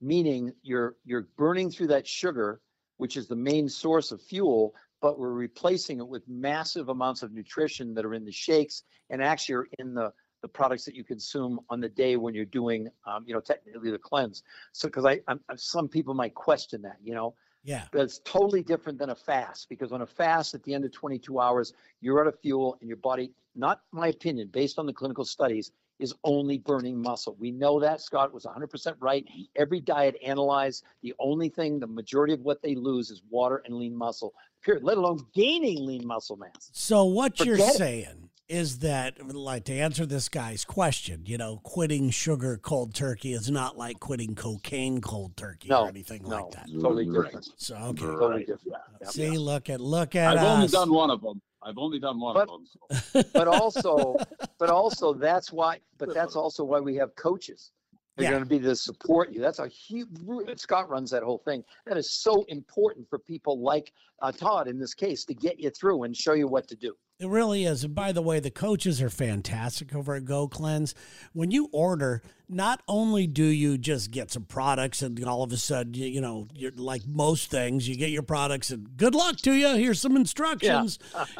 meaning 0.00 0.52
you're 0.62 0.94
you're 1.04 1.26
burning 1.36 1.68
through 1.68 1.88
that 1.88 2.06
sugar, 2.06 2.60
which 2.96 3.16
is 3.16 3.26
the 3.26 3.34
main 3.34 3.68
source 3.68 4.12
of 4.12 4.22
fuel, 4.22 4.72
but 5.00 5.18
we're 5.18 5.32
replacing 5.32 5.98
it 5.98 6.06
with 6.06 6.22
massive 6.28 6.88
amounts 6.88 7.24
of 7.24 7.32
nutrition 7.32 7.92
that 7.94 8.04
are 8.04 8.14
in 8.14 8.24
the 8.24 8.32
shakes 8.32 8.84
and 9.10 9.20
actually 9.20 9.56
are 9.56 9.68
in 9.80 9.92
the 9.92 10.12
the 10.42 10.48
products 10.48 10.84
that 10.84 10.94
you 10.94 11.02
consume 11.04 11.58
on 11.70 11.80
the 11.80 11.88
day 11.88 12.16
when 12.16 12.34
you're 12.34 12.44
doing, 12.44 12.88
um, 13.04 13.24
you 13.26 13.34
know, 13.34 13.40
technically 13.40 13.90
the 13.90 13.98
cleanse. 13.98 14.44
So, 14.72 14.86
because 14.86 15.04
I, 15.04 15.20
I'm, 15.26 15.40
some 15.56 15.88
people 15.88 16.14
might 16.14 16.34
question 16.34 16.82
that, 16.82 16.98
you 17.02 17.14
know, 17.14 17.34
yeah. 17.64 17.84
But 17.92 18.02
it's 18.02 18.20
totally 18.24 18.62
different 18.62 18.98
than 18.98 19.10
a 19.10 19.14
fast 19.14 19.68
because 19.68 19.92
on 19.92 20.02
a 20.02 20.06
fast, 20.06 20.54
at 20.54 20.62
the 20.64 20.74
end 20.74 20.84
of 20.84 20.92
22 20.92 21.38
hours, 21.38 21.72
you're 22.00 22.20
out 22.20 22.26
of 22.26 22.38
fuel 22.40 22.76
and 22.80 22.88
your 22.88 22.96
body, 22.96 23.32
not 23.54 23.82
my 23.92 24.08
opinion, 24.08 24.48
based 24.52 24.78
on 24.78 24.86
the 24.86 24.92
clinical 24.92 25.24
studies, 25.24 25.70
is 25.98 26.14
only 26.24 26.58
burning 26.58 27.00
muscle. 27.00 27.36
We 27.38 27.52
know 27.52 27.78
that. 27.78 28.00
Scott 28.00 28.34
was 28.34 28.44
100% 28.44 28.96
right. 28.98 29.24
Every 29.54 29.80
diet 29.80 30.16
analyzed, 30.24 30.84
the 31.02 31.14
only 31.20 31.48
thing, 31.48 31.78
the 31.78 31.86
majority 31.86 32.32
of 32.32 32.40
what 32.40 32.60
they 32.62 32.74
lose 32.74 33.10
is 33.10 33.22
water 33.30 33.62
and 33.64 33.76
lean 33.76 33.94
muscle, 33.94 34.34
period, 34.62 34.82
let 34.82 34.98
alone 34.98 35.20
gaining 35.32 35.86
lean 35.86 36.04
muscle 36.04 36.36
mass. 36.36 36.70
So, 36.72 37.04
what 37.04 37.38
Forget 37.38 37.58
you're 37.58 37.68
saying 37.70 38.30
is 38.52 38.80
that 38.80 39.34
like 39.34 39.64
to 39.64 39.72
answer 39.72 40.04
this 40.04 40.28
guy's 40.28 40.62
question 40.62 41.22
you 41.24 41.38
know 41.38 41.58
quitting 41.62 42.10
sugar 42.10 42.58
cold 42.58 42.94
turkey 42.94 43.32
is 43.32 43.50
not 43.50 43.78
like 43.78 43.98
quitting 43.98 44.34
cocaine 44.34 45.00
cold 45.00 45.34
turkey 45.38 45.68
no, 45.68 45.84
or 45.84 45.88
anything 45.88 46.22
no, 46.22 46.28
like 46.28 46.50
that. 46.50 46.66
Totally 46.70 47.06
different. 47.06 47.48
so 47.56 47.74
okay. 47.76 48.02
totally 48.04 48.44
different. 48.44 48.76
Yeah. 49.00 49.08
see 49.08 49.38
look 49.38 49.70
at 49.70 49.80
look 49.80 50.14
at 50.14 50.36
i've 50.36 50.44
us. 50.44 50.56
only 50.56 50.68
done 50.68 50.92
one 50.92 51.10
of 51.10 51.22
them 51.22 51.40
i've 51.62 51.78
only 51.78 51.98
done 51.98 52.20
one 52.20 52.34
but, 52.34 52.42
of 52.42 52.48
them 52.48 52.94
so. 52.94 53.22
but 53.32 53.48
also 53.48 54.16
but 54.58 54.68
also 54.68 55.14
that's 55.14 55.50
why 55.50 55.78
but 55.96 56.12
that's 56.12 56.36
also 56.36 56.62
why 56.62 56.78
we 56.78 56.94
have 56.96 57.16
coaches 57.16 57.72
they're 58.16 58.24
yeah. 58.24 58.30
going 58.30 58.42
to 58.42 58.48
be 58.48 58.58
to 58.60 58.76
support 58.76 59.32
you. 59.32 59.40
That's 59.40 59.58
a 59.58 59.68
huge. 59.68 60.08
Scott 60.56 60.90
runs 60.90 61.10
that 61.10 61.22
whole 61.22 61.38
thing. 61.38 61.64
That 61.86 61.96
is 61.96 62.10
so 62.10 62.44
important 62.48 63.08
for 63.08 63.18
people 63.18 63.60
like 63.60 63.92
uh, 64.20 64.32
Todd 64.32 64.68
in 64.68 64.78
this 64.78 64.92
case 64.92 65.24
to 65.24 65.34
get 65.34 65.58
you 65.58 65.70
through 65.70 66.02
and 66.02 66.16
show 66.16 66.34
you 66.34 66.46
what 66.46 66.68
to 66.68 66.76
do. 66.76 66.94
It 67.18 67.28
really 67.28 67.64
is. 67.64 67.84
And 67.84 67.94
by 67.94 68.10
the 68.10 68.20
way, 68.20 68.40
the 68.40 68.50
coaches 68.50 69.00
are 69.00 69.08
fantastic 69.08 69.94
over 69.94 70.14
at 70.14 70.24
Go 70.24 70.48
Cleanse. 70.48 70.92
When 71.32 71.52
you 71.52 71.68
order, 71.72 72.20
not 72.48 72.82
only 72.88 73.28
do 73.28 73.44
you 73.44 73.78
just 73.78 74.10
get 74.10 74.32
some 74.32 74.44
products 74.44 75.02
and 75.02 75.24
all 75.24 75.44
of 75.44 75.52
a 75.52 75.56
sudden, 75.56 75.94
you, 75.94 76.06
you 76.06 76.20
know, 76.20 76.48
you're 76.52 76.72
like 76.74 77.06
most 77.06 77.48
things, 77.48 77.88
you 77.88 77.96
get 77.96 78.10
your 78.10 78.24
products 78.24 78.70
and 78.70 78.96
good 78.96 79.14
luck 79.14 79.36
to 79.38 79.52
you. 79.52 79.68
Here's 79.76 80.00
some 80.00 80.16
instructions. 80.16 80.98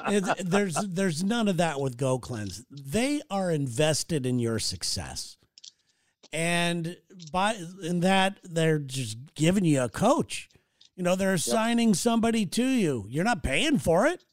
Yeah. 0.09 0.35
there's 0.41 0.77
there's 0.77 1.25
none 1.25 1.49
of 1.49 1.57
that 1.57 1.81
with 1.81 1.97
Go 1.97 2.19
Cleanse. 2.19 2.65
They 2.71 3.21
are 3.29 3.51
invested 3.51 4.25
in 4.25 4.39
your 4.39 4.61
success. 4.61 5.37
And 6.33 6.97
by 7.31 7.57
in 7.83 8.01
that 8.01 8.38
they're 8.42 8.79
just 8.79 9.18
giving 9.35 9.64
you 9.64 9.83
a 9.83 9.88
coach. 9.88 10.49
You 10.97 11.03
know, 11.03 11.16
they're 11.16 11.35
assigning 11.35 11.88
yep. 11.88 11.97
somebody 11.97 12.47
to 12.47 12.64
you. 12.64 13.07
You're 13.09 13.25
not 13.25 13.42
paying 13.42 13.79
for 13.79 14.07
it. 14.07 14.25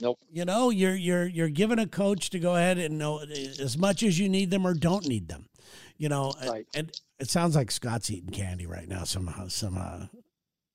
Nope. 0.00 0.18
You 0.30 0.44
know, 0.44 0.70
you're 0.70 0.94
you're 0.94 1.26
you're 1.26 1.48
given 1.48 1.78
a 1.78 1.86
coach 1.86 2.30
to 2.30 2.38
go 2.38 2.56
ahead 2.56 2.78
and 2.78 2.98
know 2.98 3.20
as 3.20 3.76
much 3.76 4.02
as 4.02 4.18
you 4.18 4.28
need 4.28 4.50
them 4.50 4.66
or 4.66 4.74
don't 4.74 5.06
need 5.06 5.28
them. 5.28 5.48
You 5.96 6.08
know, 6.08 6.32
right. 6.46 6.66
and, 6.74 6.88
and 6.88 7.00
it 7.20 7.30
sounds 7.30 7.54
like 7.54 7.70
Scott's 7.70 8.10
eating 8.10 8.30
candy 8.30 8.66
right 8.66 8.88
now. 8.88 9.04
Somehow, 9.04 9.48
some 9.48 9.76
uh, 9.78 10.06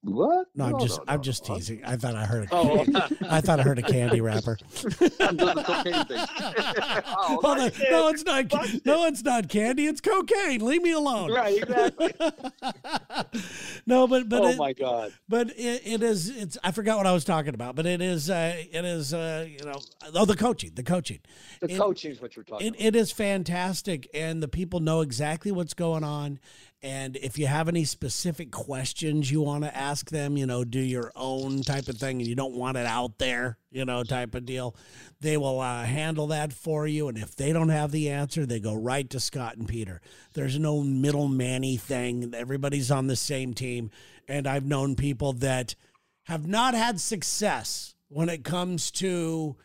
what? 0.07 0.47
No, 0.55 0.65
I'm 0.65 0.79
just 0.79 0.99
no, 0.99 1.03
I'm 1.07 1.21
just 1.21 1.45
teasing. 1.45 1.83
I 1.85 1.97
thought 1.97 2.15
I 2.15 2.25
heard 2.25 2.45
a 2.45 2.47
oh. 2.51 2.85
I 3.29 3.41
thought 3.41 3.59
I 3.59 3.63
heard 3.63 3.77
a 3.77 3.81
candy 3.81 4.21
wrapper. 4.21 4.57
I'm 5.19 5.35
doing 5.37 5.55
the 5.55 5.63
cocaine 5.63 6.05
thing. 6.05 6.25
oh, 7.17 7.71
no, 7.91 8.07
it's 8.07 8.23
not. 8.23 8.85
No, 8.85 9.05
it's 9.05 9.23
not 9.23 9.49
candy. 9.49 9.85
It's 9.85 9.99
cocaine. 9.99 10.65
Leave 10.65 10.81
me 10.81 10.91
alone. 10.91 11.31
Right, 11.31 11.61
exactly. 11.61 12.13
no, 13.85 14.07
but 14.07 14.29
but 14.29 14.43
oh 14.43 14.47
it, 14.47 14.57
my 14.57 14.73
god. 14.73 15.13
But 15.27 15.49
it, 15.49 15.81
it 15.85 16.03
is. 16.03 16.29
It's. 16.29 16.57
I 16.63 16.71
forgot 16.71 16.97
what 16.97 17.07
I 17.07 17.11
was 17.11 17.25
talking 17.25 17.53
about. 17.53 17.75
But 17.75 17.85
it 17.85 18.01
is. 18.01 18.29
Uh, 18.29 18.55
it 18.71 18.85
is. 18.85 19.13
Uh, 19.13 19.45
you 19.47 19.65
know. 19.65 19.79
Oh, 20.13 20.25
the 20.25 20.37
coaching. 20.37 20.71
The 20.73 20.83
coaching. 20.83 21.19
The 21.59 21.71
it, 21.71 21.77
coaching 21.77 22.11
is 22.11 22.21
what 22.21 22.35
you're 22.35 22.45
talking. 22.45 22.67
It, 22.67 22.69
about. 22.75 22.81
it 22.85 22.95
is 22.95 23.11
fantastic, 23.11 24.07
and 24.13 24.41
the 24.41 24.47
people 24.47 24.79
know 24.79 25.01
exactly 25.01 25.51
what's 25.51 25.73
going 25.73 26.03
on 26.03 26.39
and 26.87 27.17
if 27.17 27.37
you 27.37 27.47
have 27.47 27.67
any 27.67 27.83
specific 27.83 28.49
questions 28.49 29.29
you 29.29 29.41
want 29.41 29.65
to 29.65 29.75
ask 29.75 30.09
them, 30.09 30.37
you 30.37 30.45
know, 30.45 30.63
do 30.63 30.79
your 30.79 31.11
own 31.17 31.61
type 31.61 31.89
of 31.89 31.97
thing 31.97 32.19
and 32.19 32.27
you 32.27 32.33
don't 32.33 32.55
want 32.55 32.77
it 32.77 32.85
out 32.85 33.17
there, 33.17 33.57
you 33.71 33.83
know, 33.83 34.05
type 34.05 34.33
of 34.35 34.45
deal, 34.45 34.73
they 35.19 35.35
will 35.35 35.59
uh, 35.59 35.83
handle 35.83 36.27
that 36.27 36.53
for 36.53 36.87
you. 36.87 37.09
And 37.09 37.17
if 37.17 37.35
they 37.35 37.51
don't 37.51 37.67
have 37.67 37.91
the 37.91 38.09
answer, 38.09 38.45
they 38.45 38.61
go 38.61 38.73
right 38.73 39.09
to 39.09 39.19
Scott 39.19 39.57
and 39.57 39.67
Peter. 39.67 39.99
There's 40.33 40.57
no 40.57 40.81
middleman 40.81 41.77
thing. 41.77 42.33
Everybody's 42.33 42.89
on 42.89 43.07
the 43.07 43.17
same 43.17 43.53
team. 43.53 43.91
And 44.25 44.47
I've 44.47 44.65
known 44.65 44.95
people 44.95 45.33
that 45.33 45.75
have 46.23 46.47
not 46.47 46.73
had 46.73 47.01
success 47.01 47.95
when 48.07 48.29
it 48.29 48.45
comes 48.45 48.91
to 48.91 49.57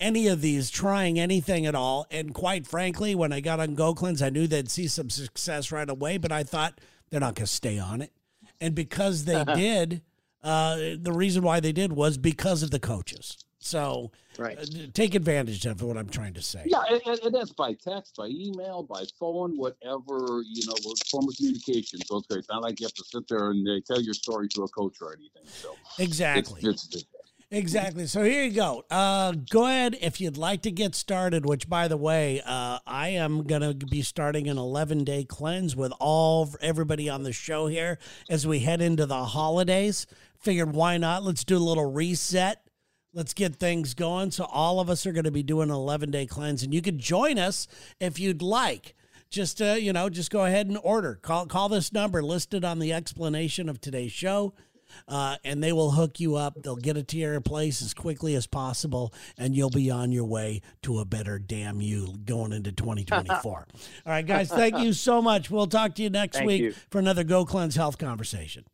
any 0.00 0.28
of 0.28 0.40
these 0.40 0.70
trying 0.70 1.18
anything 1.18 1.66
at 1.66 1.74
all. 1.74 2.06
And 2.10 2.34
quite 2.34 2.66
frankly, 2.66 3.14
when 3.14 3.32
I 3.32 3.40
got 3.40 3.60
on 3.60 3.74
Go 3.74 3.94
I 3.98 4.30
knew 4.30 4.46
they'd 4.46 4.70
see 4.70 4.88
some 4.88 5.10
success 5.10 5.72
right 5.72 5.88
away, 5.88 6.18
but 6.18 6.32
I 6.32 6.42
thought 6.42 6.80
they're 7.10 7.20
not 7.20 7.34
going 7.34 7.46
to 7.46 7.52
stay 7.52 7.78
on 7.78 8.02
it. 8.02 8.12
And 8.60 8.74
because 8.74 9.24
they 9.24 9.44
did, 9.54 10.02
uh, 10.42 10.76
the 11.00 11.12
reason 11.12 11.42
why 11.42 11.60
they 11.60 11.72
did 11.72 11.92
was 11.92 12.18
because 12.18 12.62
of 12.62 12.70
the 12.70 12.80
coaches. 12.80 13.36
So 13.60 14.12
right. 14.38 14.56
Uh, 14.56 14.64
take 14.94 15.16
advantage 15.16 15.66
of 15.66 15.82
what 15.82 15.96
I'm 15.96 16.08
trying 16.08 16.34
to 16.34 16.42
say. 16.42 16.62
Yeah, 16.64 16.82
and, 16.88 17.18
and, 17.18 17.34
that's 17.34 17.52
by 17.52 17.74
text, 17.74 18.16
by 18.16 18.26
email, 18.26 18.84
by 18.84 19.04
phone, 19.18 19.58
whatever, 19.58 20.42
you 20.46 20.66
know, 20.66 20.74
form 21.10 21.28
of 21.28 21.36
communication. 21.36 21.98
So 22.06 22.18
it's 22.18 22.28
great. 22.28 22.38
It's 22.38 22.48
not 22.48 22.62
like 22.62 22.80
you 22.80 22.86
have 22.86 22.94
to 22.94 23.04
sit 23.04 23.26
there 23.28 23.50
and 23.50 23.68
uh, 23.68 23.80
tell 23.84 24.00
your 24.00 24.14
story 24.14 24.48
to 24.50 24.62
a 24.62 24.68
coach 24.68 24.98
or 25.00 25.12
anything. 25.12 25.42
So 25.44 25.74
Exactly. 25.98 26.60
It's, 26.62 26.88
it's, 26.94 27.04
Exactly. 27.50 28.06
So 28.06 28.22
here 28.24 28.44
you 28.44 28.50
go. 28.52 28.84
Uh, 28.90 29.32
go 29.32 29.64
ahead 29.64 29.96
if 30.02 30.20
you'd 30.20 30.36
like 30.36 30.60
to 30.62 30.70
get 30.70 30.94
started. 30.94 31.46
Which, 31.46 31.66
by 31.66 31.88
the 31.88 31.96
way, 31.96 32.42
uh, 32.44 32.78
I 32.86 33.08
am 33.10 33.44
gonna 33.44 33.72
be 33.72 34.02
starting 34.02 34.48
an 34.48 34.58
11 34.58 35.04
day 35.04 35.24
cleanse 35.24 35.74
with 35.74 35.92
all 35.98 36.50
everybody 36.60 37.08
on 37.08 37.22
the 37.22 37.32
show 37.32 37.66
here 37.66 37.98
as 38.28 38.46
we 38.46 38.60
head 38.60 38.82
into 38.82 39.06
the 39.06 39.24
holidays. 39.24 40.06
Figured 40.38 40.74
why 40.74 40.98
not? 40.98 41.24
Let's 41.24 41.42
do 41.42 41.56
a 41.56 41.58
little 41.58 41.90
reset. 41.90 42.62
Let's 43.14 43.32
get 43.32 43.56
things 43.56 43.94
going. 43.94 44.30
So 44.30 44.44
all 44.44 44.78
of 44.78 44.90
us 44.90 45.06
are 45.06 45.12
going 45.12 45.24
to 45.24 45.30
be 45.30 45.42
doing 45.42 45.70
an 45.70 45.74
11 45.76 46.10
day 46.10 46.26
cleanse, 46.26 46.62
and 46.62 46.74
you 46.74 46.82
can 46.82 46.98
join 46.98 47.38
us 47.38 47.66
if 47.98 48.18
you'd 48.20 48.42
like. 48.42 48.94
just 49.30 49.62
uh, 49.62 49.72
you 49.72 49.92
know, 49.94 50.10
just 50.10 50.30
go 50.30 50.44
ahead 50.44 50.66
and 50.66 50.78
order. 50.82 51.14
Call 51.22 51.46
call 51.46 51.70
this 51.70 51.92
number 51.94 52.22
listed 52.22 52.62
on 52.64 52.78
the 52.78 52.92
explanation 52.92 53.70
of 53.70 53.80
today's 53.80 54.12
show. 54.12 54.52
Uh, 55.06 55.36
and 55.44 55.62
they 55.62 55.72
will 55.72 55.92
hook 55.92 56.20
you 56.20 56.36
up. 56.36 56.62
They'll 56.62 56.76
get 56.76 56.96
it 56.96 57.08
to 57.08 57.16
your 57.16 57.40
place 57.40 57.82
as 57.82 57.94
quickly 57.94 58.34
as 58.34 58.46
possible, 58.46 59.12
and 59.36 59.54
you'll 59.54 59.70
be 59.70 59.90
on 59.90 60.12
your 60.12 60.24
way 60.24 60.62
to 60.82 60.98
a 60.98 61.04
better 61.04 61.38
damn 61.38 61.80
you 61.80 62.14
going 62.24 62.52
into 62.52 62.72
2024. 62.78 63.50
All 63.50 63.66
right, 64.06 64.26
guys, 64.26 64.48
thank 64.50 64.78
you 64.78 64.92
so 64.92 65.22
much. 65.22 65.50
We'll 65.50 65.66
talk 65.66 65.94
to 65.96 66.02
you 66.02 66.10
next 66.10 66.38
Thank 66.38 66.48
week 66.48 66.62
you. 66.62 66.74
for 66.90 66.98
another 66.98 67.24
Go 67.24 67.44
Cleanse 67.44 67.76
Health 67.76 67.98
conversation. 67.98 68.64